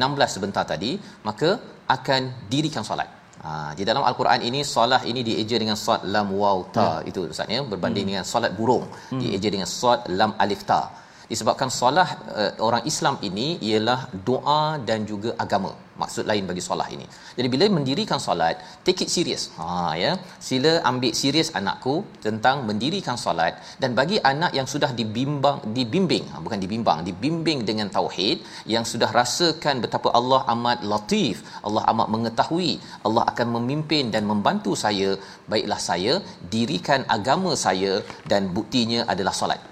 [0.03, 0.93] 16 sebentar tadi
[1.29, 1.51] maka
[1.97, 2.23] akan
[2.53, 6.89] dirikan solat Ha, di dalam al-Quran ini solat ini dieja dengan sad lam waw ta
[7.01, 7.09] ya.
[7.09, 8.11] itu ustaz ya berbanding hmm.
[8.13, 9.21] dengan solat burung hmm.
[9.23, 10.83] dieja dengan sad lam alif ta
[11.31, 12.11] disebabkan solat
[12.41, 15.73] uh, orang Islam ini ialah doa dan juga agama.
[16.01, 17.07] Maksud lain bagi solat ini.
[17.39, 18.57] Jadi bila mendirikan solat
[18.87, 19.43] take it serious.
[19.57, 19.67] Ha
[20.03, 20.13] ya.
[20.47, 21.95] Sila ambil serius anakku
[22.27, 27.91] tentang mendirikan solat dan bagi anak yang sudah dibimbang dibimbing ha, bukan dibimbang dibimbing dengan
[27.97, 28.39] tauhid
[28.75, 32.73] yang sudah rasakan betapa Allah amat latif Allah amat mengetahui
[33.09, 35.11] Allah akan memimpin dan membantu saya
[35.53, 36.15] baiklah saya
[36.55, 37.93] dirikan agama saya
[38.33, 39.70] dan buktinya adalah solat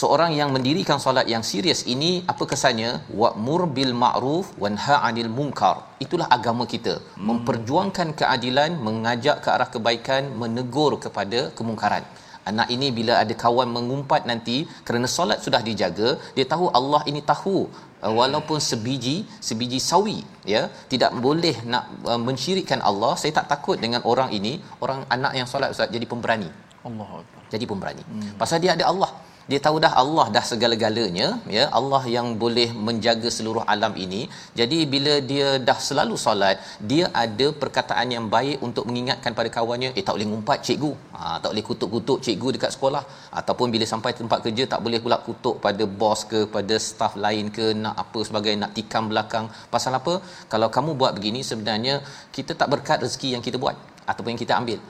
[0.00, 2.90] seorang yang mendirikan solat yang serius ini apa kesannya?
[3.20, 5.76] Wa'mur bil ma'ruf wanha 'anil munkar.
[6.04, 6.94] Itulah agama kita.
[6.98, 7.24] Hmm.
[7.28, 12.04] memperjuangkan keadilan mengajak ke arah kebaikan menegur kepada kemungkaran.
[12.50, 17.20] Anak ini bila ada kawan mengumpat nanti kerana solat sudah dijaga dia tahu Allah ini
[17.32, 17.58] tahu.
[18.04, 19.14] Uh, walaupun sebiji
[19.48, 20.18] sebiji sawi
[20.52, 24.52] ya tidak boleh nak uh, mensyirikkan Allah saya tak takut dengan orang ini.
[24.84, 26.50] Orang anak yang solat ustaz jadi pemberani.
[26.88, 27.08] Allah
[27.54, 28.04] jadi pemberani.
[28.10, 28.34] Hmm.
[28.40, 29.10] pasal dia ada Allah
[29.50, 31.26] dia tahu dah Allah dah segala-galanya
[31.56, 31.64] ya.
[31.78, 34.22] Allah yang boleh menjaga seluruh alam ini.
[34.58, 36.56] Jadi bila dia dah selalu solat
[36.90, 40.92] dia ada perkataan yang baik untuk mengingatkan pada kawannya eh tak boleh ngumpat cikgu.
[41.18, 43.04] Ha, tak boleh kutuk-kutuk cikgu dekat sekolah.
[43.40, 47.52] Ataupun bila sampai tempat kerja tak boleh pula kutuk pada bos ke pada staff lain
[47.58, 49.48] ke nak apa sebagai nak tikam belakang.
[49.74, 50.16] Pasal apa?
[50.54, 51.96] Kalau kamu buat begini sebenarnya
[52.36, 53.76] kita tak berkat rezeki yang kita buat
[54.08, 54.80] ataupun yang kita ambil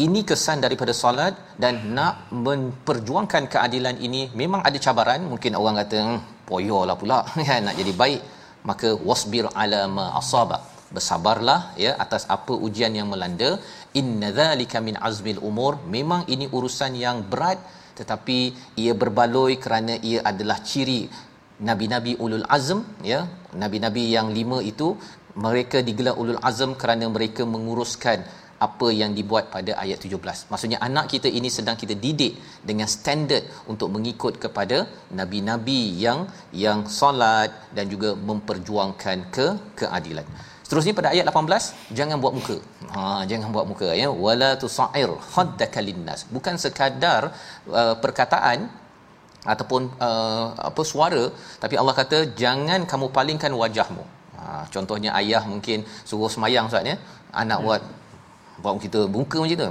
[0.00, 5.20] ini kesan daripada solat dan nak memperjuangkan keadilan ini memang ada cabaran.
[5.32, 7.18] Mungkin orang kata hmm, poyolah pula.
[7.48, 8.22] Kan nak jadi baik.
[8.68, 10.58] Maka wasbir ala ma asaba.
[10.92, 13.50] Bersabarlah ya atas apa ujian yang melanda.
[14.00, 15.72] Inna dzalika min azmil umur.
[15.96, 17.60] Memang ini urusan yang berat
[18.00, 18.38] tetapi
[18.82, 21.00] ia berbaloi kerana ia adalah ciri
[21.68, 22.80] nabi-nabi ulul azm
[23.12, 23.28] ya.
[23.62, 24.96] Nabi-nabi yang lima itu
[25.44, 28.24] mereka digelar ulul azm kerana mereka menguruskan
[28.66, 30.50] apa yang dibuat pada ayat 17.
[30.52, 32.32] Maksudnya anak kita ini sedang kita didik
[32.70, 34.78] dengan standard untuk mengikut kepada
[35.18, 36.20] nabi-nabi yang
[36.64, 39.46] yang solat dan juga memperjuangkan ke
[39.80, 40.26] keadilan.
[40.72, 42.56] Seterusnya pada ayat 18, jangan buat muka.
[42.94, 43.00] Ha
[43.30, 44.08] jangan buat muka ya.
[44.26, 46.20] Wala tusair haddaka linnas.
[46.34, 47.22] Bukan sekadar
[47.80, 48.58] uh, perkataan
[49.52, 51.24] ataupun uh, apa suara
[51.62, 54.04] tapi Allah kata jangan kamu palingkan wajahmu.
[54.38, 56.96] Ha contohnya ayah mungkin suruh semayang Ustaz ya.
[57.42, 57.64] Anak ya.
[57.66, 57.82] buat
[58.62, 59.70] buat kita muka macam tu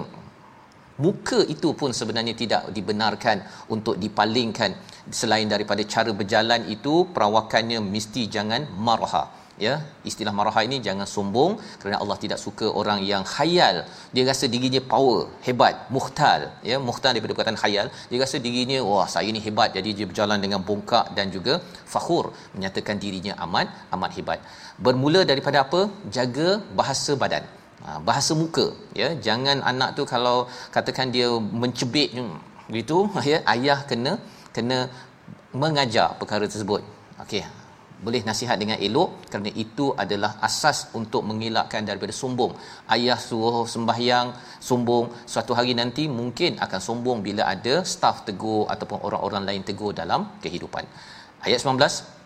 [1.06, 3.38] muka itu pun sebenarnya tidak dibenarkan
[3.76, 4.72] untuk dipalingkan.
[5.20, 9.24] Selain daripada cara berjalan itu perawakannya mesti jangan marha
[9.66, 9.74] ya.
[10.10, 13.78] Istilah marha ini jangan sombong kerana Allah tidak suka orang yang khayal.
[14.16, 16.78] Dia rasa dirinya power hebat muhtal ya.
[16.90, 19.72] Muhtal daripada perkataan khayal dia rasa dirinya wah saya ni hebat.
[19.78, 21.56] Jadi dia berjalan dengan bongkak dan juga
[21.94, 22.26] fakhur
[22.58, 23.68] menyatakan dirinya amat
[23.98, 24.40] amat hebat.
[24.86, 25.82] Bermula daripada apa?
[26.18, 26.50] Jaga
[26.82, 27.46] bahasa badan
[28.08, 28.66] bahasa muka
[29.02, 29.10] ya.
[29.28, 30.38] Jangan anak tu kalau
[30.76, 31.30] katakan dia
[31.64, 32.12] mencebik
[32.72, 32.98] begitu
[33.32, 34.14] ya ayah kena
[34.56, 34.78] kena
[35.62, 36.82] mengajar perkara tersebut.
[37.24, 37.44] Okey.
[38.06, 42.54] Boleh nasihat dengan elok kerana itu adalah asas untuk mengelakkan daripada sombong.
[42.96, 44.34] Ayah suruh sembahyang
[44.70, 45.06] sombong.
[45.32, 50.26] Suatu hari nanti mungkin akan sombong bila ada staff tegur ataupun orang-orang lain tegur dalam
[50.42, 50.82] kehidupan.
[51.46, 52.21] Ayat 19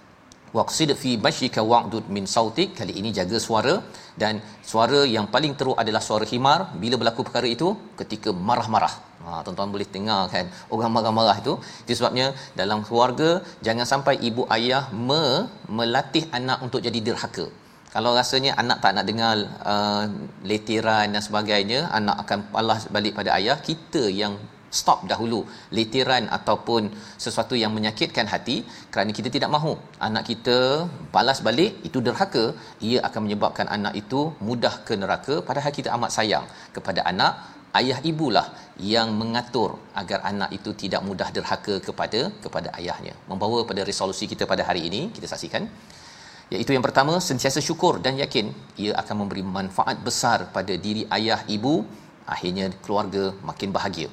[0.58, 2.70] waqsid fi bashika wa'dud min sautik.
[2.80, 3.76] Kali ini jaga suara.
[4.22, 4.40] Dan
[4.72, 7.70] suara yang paling teruk adalah suara himar bila berlaku perkara itu?
[8.00, 8.94] Ketika marah-marah.
[9.26, 11.54] Ha tuan-tuan boleh dengar kan orang marah-marah itu.
[11.84, 12.28] Itu sebabnya
[12.62, 13.30] dalam keluarga
[13.68, 15.24] jangan sampai ibu ayah me,
[15.78, 17.46] melatih anak untuk jadi derhaka.
[17.96, 19.36] Kalau rasanya anak tak nak dengar
[19.74, 20.04] uh,
[20.50, 23.56] letiran dan sebagainya anak akan palas balik pada ayah.
[23.70, 24.34] Kita yang
[24.80, 25.40] stop dahulu.
[25.78, 26.92] Litiran ataupun
[27.26, 28.58] sesuatu yang menyakitkan hati
[28.94, 29.74] kerana kita tidak mahu.
[30.08, 30.58] Anak kita
[31.16, 32.46] balas balik itu derhaka.
[32.90, 35.38] Ia akan menyebabkan anak itu mudah ke neraka.
[35.50, 36.48] Padahal kita amat sayang
[36.78, 37.34] kepada anak
[37.80, 38.48] ayah ibulah
[38.94, 39.70] yang mengatur
[40.02, 43.14] agar anak itu tidak mudah derhaka kepada kepada ayahnya.
[43.32, 45.66] Membawa pada resolusi kita pada hari ini kita saksikan.
[46.54, 48.48] Iaitu yang pertama sentiasa syukur dan yakin
[48.84, 51.76] ia akan memberi manfaat besar pada diri ayah ibu.
[52.34, 54.10] Akhirnya keluarga makin bahagia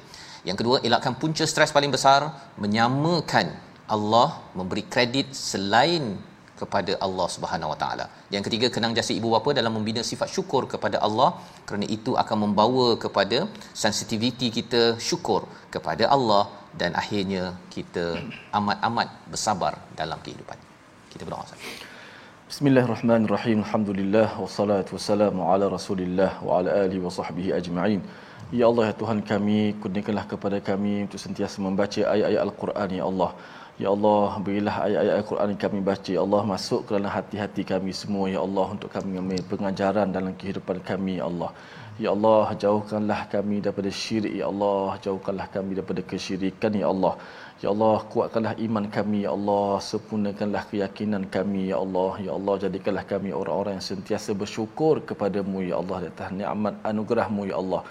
[0.47, 2.21] yang kedua, elakkan punca stres paling besar,
[2.63, 3.47] menyamakan
[3.95, 6.03] Allah memberi kredit selain
[6.61, 8.05] kepada Allah Subhanahu Wa Taala.
[8.33, 11.29] Yang ketiga, kenang jasa ibu bapa dalam membina sifat syukur kepada Allah
[11.67, 13.39] kerana itu akan membawa kepada
[13.83, 15.41] sensitiviti kita syukur
[15.75, 16.43] kepada Allah
[16.81, 17.43] dan akhirnya
[17.75, 18.05] kita
[18.59, 20.59] amat-amat bersabar dalam kehidupan.
[21.13, 21.91] Kita berdoa Ustaz.
[22.51, 23.63] Bismillahirrahmanirrahim.
[23.63, 28.03] Alhamdulillah wassalatu wassalamu ala Rasulillah wa ala alihi wa sahbihi ajma'in.
[28.51, 33.31] Ya Allah ya Tuhan kami, kurniakanlah kepada kami untuk sentiasa membaca ayat-ayat Al-Quran ya Allah.
[33.79, 36.11] Ya Allah, berilah ayat-ayat Al-Quran yang kami baca.
[36.17, 38.25] Ya Allah, masuk ke dalam hati-hati kami semua.
[38.27, 41.23] Ya Allah, untuk kami mengambil pengajaran dalam kehidupan kami.
[41.23, 41.51] Ya Allah.
[41.95, 44.35] Ya Allah, jauhkanlah kami daripada syirik.
[44.35, 46.75] Ya Allah, jauhkanlah kami daripada kesyirikan.
[46.75, 47.15] Ya Allah.
[47.63, 49.19] Ya Allah, kuatkanlah iman kami.
[49.25, 51.61] Ya Allah, sempurnakanlah keyakinan kami.
[51.71, 52.11] Ya Allah.
[52.25, 55.63] Ya Allah, jadikanlah kami orang-orang yang sentiasa bersyukur kepadamu.
[55.69, 57.47] Ya Allah, atas nikmat anugerahmu.
[57.51, 57.81] Ya Allah.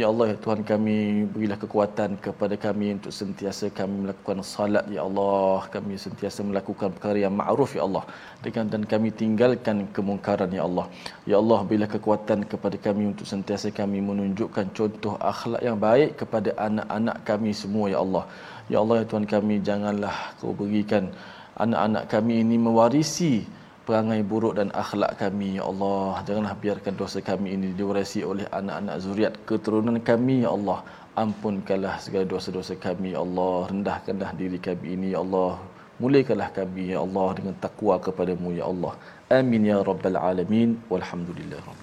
[0.00, 0.96] Ya Allah, ya Tuhan kami,
[1.32, 5.70] berilah kekuatan kepada kami untuk sentiasa kami melakukan salat, Ya Allah.
[5.74, 8.04] Kami sentiasa melakukan perkara yang ma'ruf, Ya Allah.
[8.44, 10.86] Dengan dan kami tinggalkan kemungkaran, Ya Allah.
[11.30, 16.50] Ya Allah, berilah kekuatan kepada kami untuk sentiasa kami menunjukkan contoh akhlak yang baik kepada
[16.68, 18.26] anak-anak kami semua, Ya Allah.
[18.70, 21.10] Ya Allah, ya Tuhan kami, janganlah kau berikan
[21.58, 23.44] anak-anak kami ini mewarisi
[23.82, 25.58] perangai buruk dan akhlak kami.
[25.58, 30.46] Ya Allah janganlah biarkan dosa kami ini diwarisi oleh anak-anak zuriat keturunan kami.
[30.46, 30.78] Ya Allah
[31.18, 33.14] ampunkanlah segala dosa-dosa kami.
[33.14, 35.06] Ya Allah rendahkanlah diri kami ini.
[35.14, 35.58] Ya Allah
[35.98, 36.94] muliakanlah kami.
[36.94, 38.54] Ya Allah dengan takwa kepadamu.
[38.54, 38.94] Ya Allah.
[39.28, 40.78] Amin ya rabbal alamin.
[40.92, 41.81] Walhamdulillah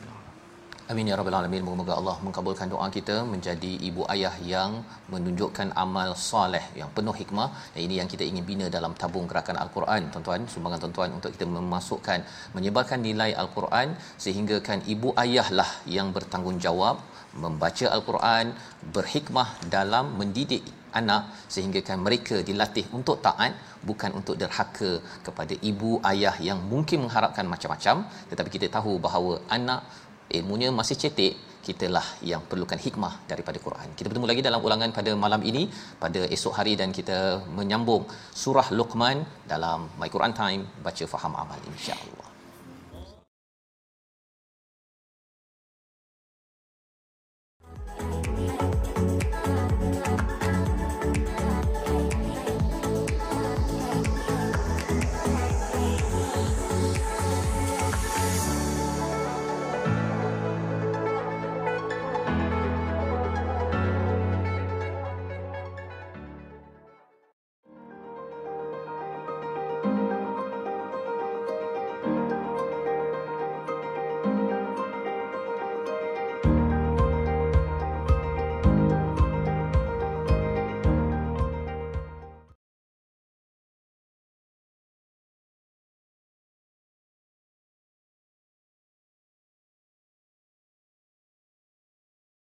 [0.91, 1.61] Amin ya rabbal alamin.
[1.65, 4.71] Moga-moga Allah mengabulkan doa kita menjadi ibu ayah yang
[5.13, 7.49] menunjukkan amal soleh yang penuh hikmah.
[7.73, 11.45] Dan ini yang kita ingin bina dalam tabung gerakan Al-Quran, tuan-tuan, sumbangan tuan-tuan untuk kita
[11.57, 12.25] memasukkan
[12.55, 13.93] menyebarkan nilai Al-Quran
[14.25, 16.97] sehingga kan ibu ayahlah yang bertanggungjawab
[17.43, 18.57] membaca Al-Quran,
[18.97, 20.65] berhikmah dalam mendidik
[20.99, 21.23] anak
[21.53, 23.53] sehingga kan mereka dilatih untuk taat
[23.87, 24.91] bukan untuk derhaka
[25.25, 27.95] kepada ibu ayah yang mungkin mengharapkan macam-macam
[28.29, 29.81] tetapi kita tahu bahawa anak
[30.37, 31.33] ilmunya masih cetek
[31.65, 33.87] kitalah yang perlukan hikmah daripada Quran.
[33.97, 35.63] Kita bertemu lagi dalam ulangan pada malam ini
[36.03, 38.07] pada esok hari dan kita menyambung
[38.43, 39.21] surah Luqman
[39.53, 42.28] dalam My Quran Time baca faham amal insya-Allah.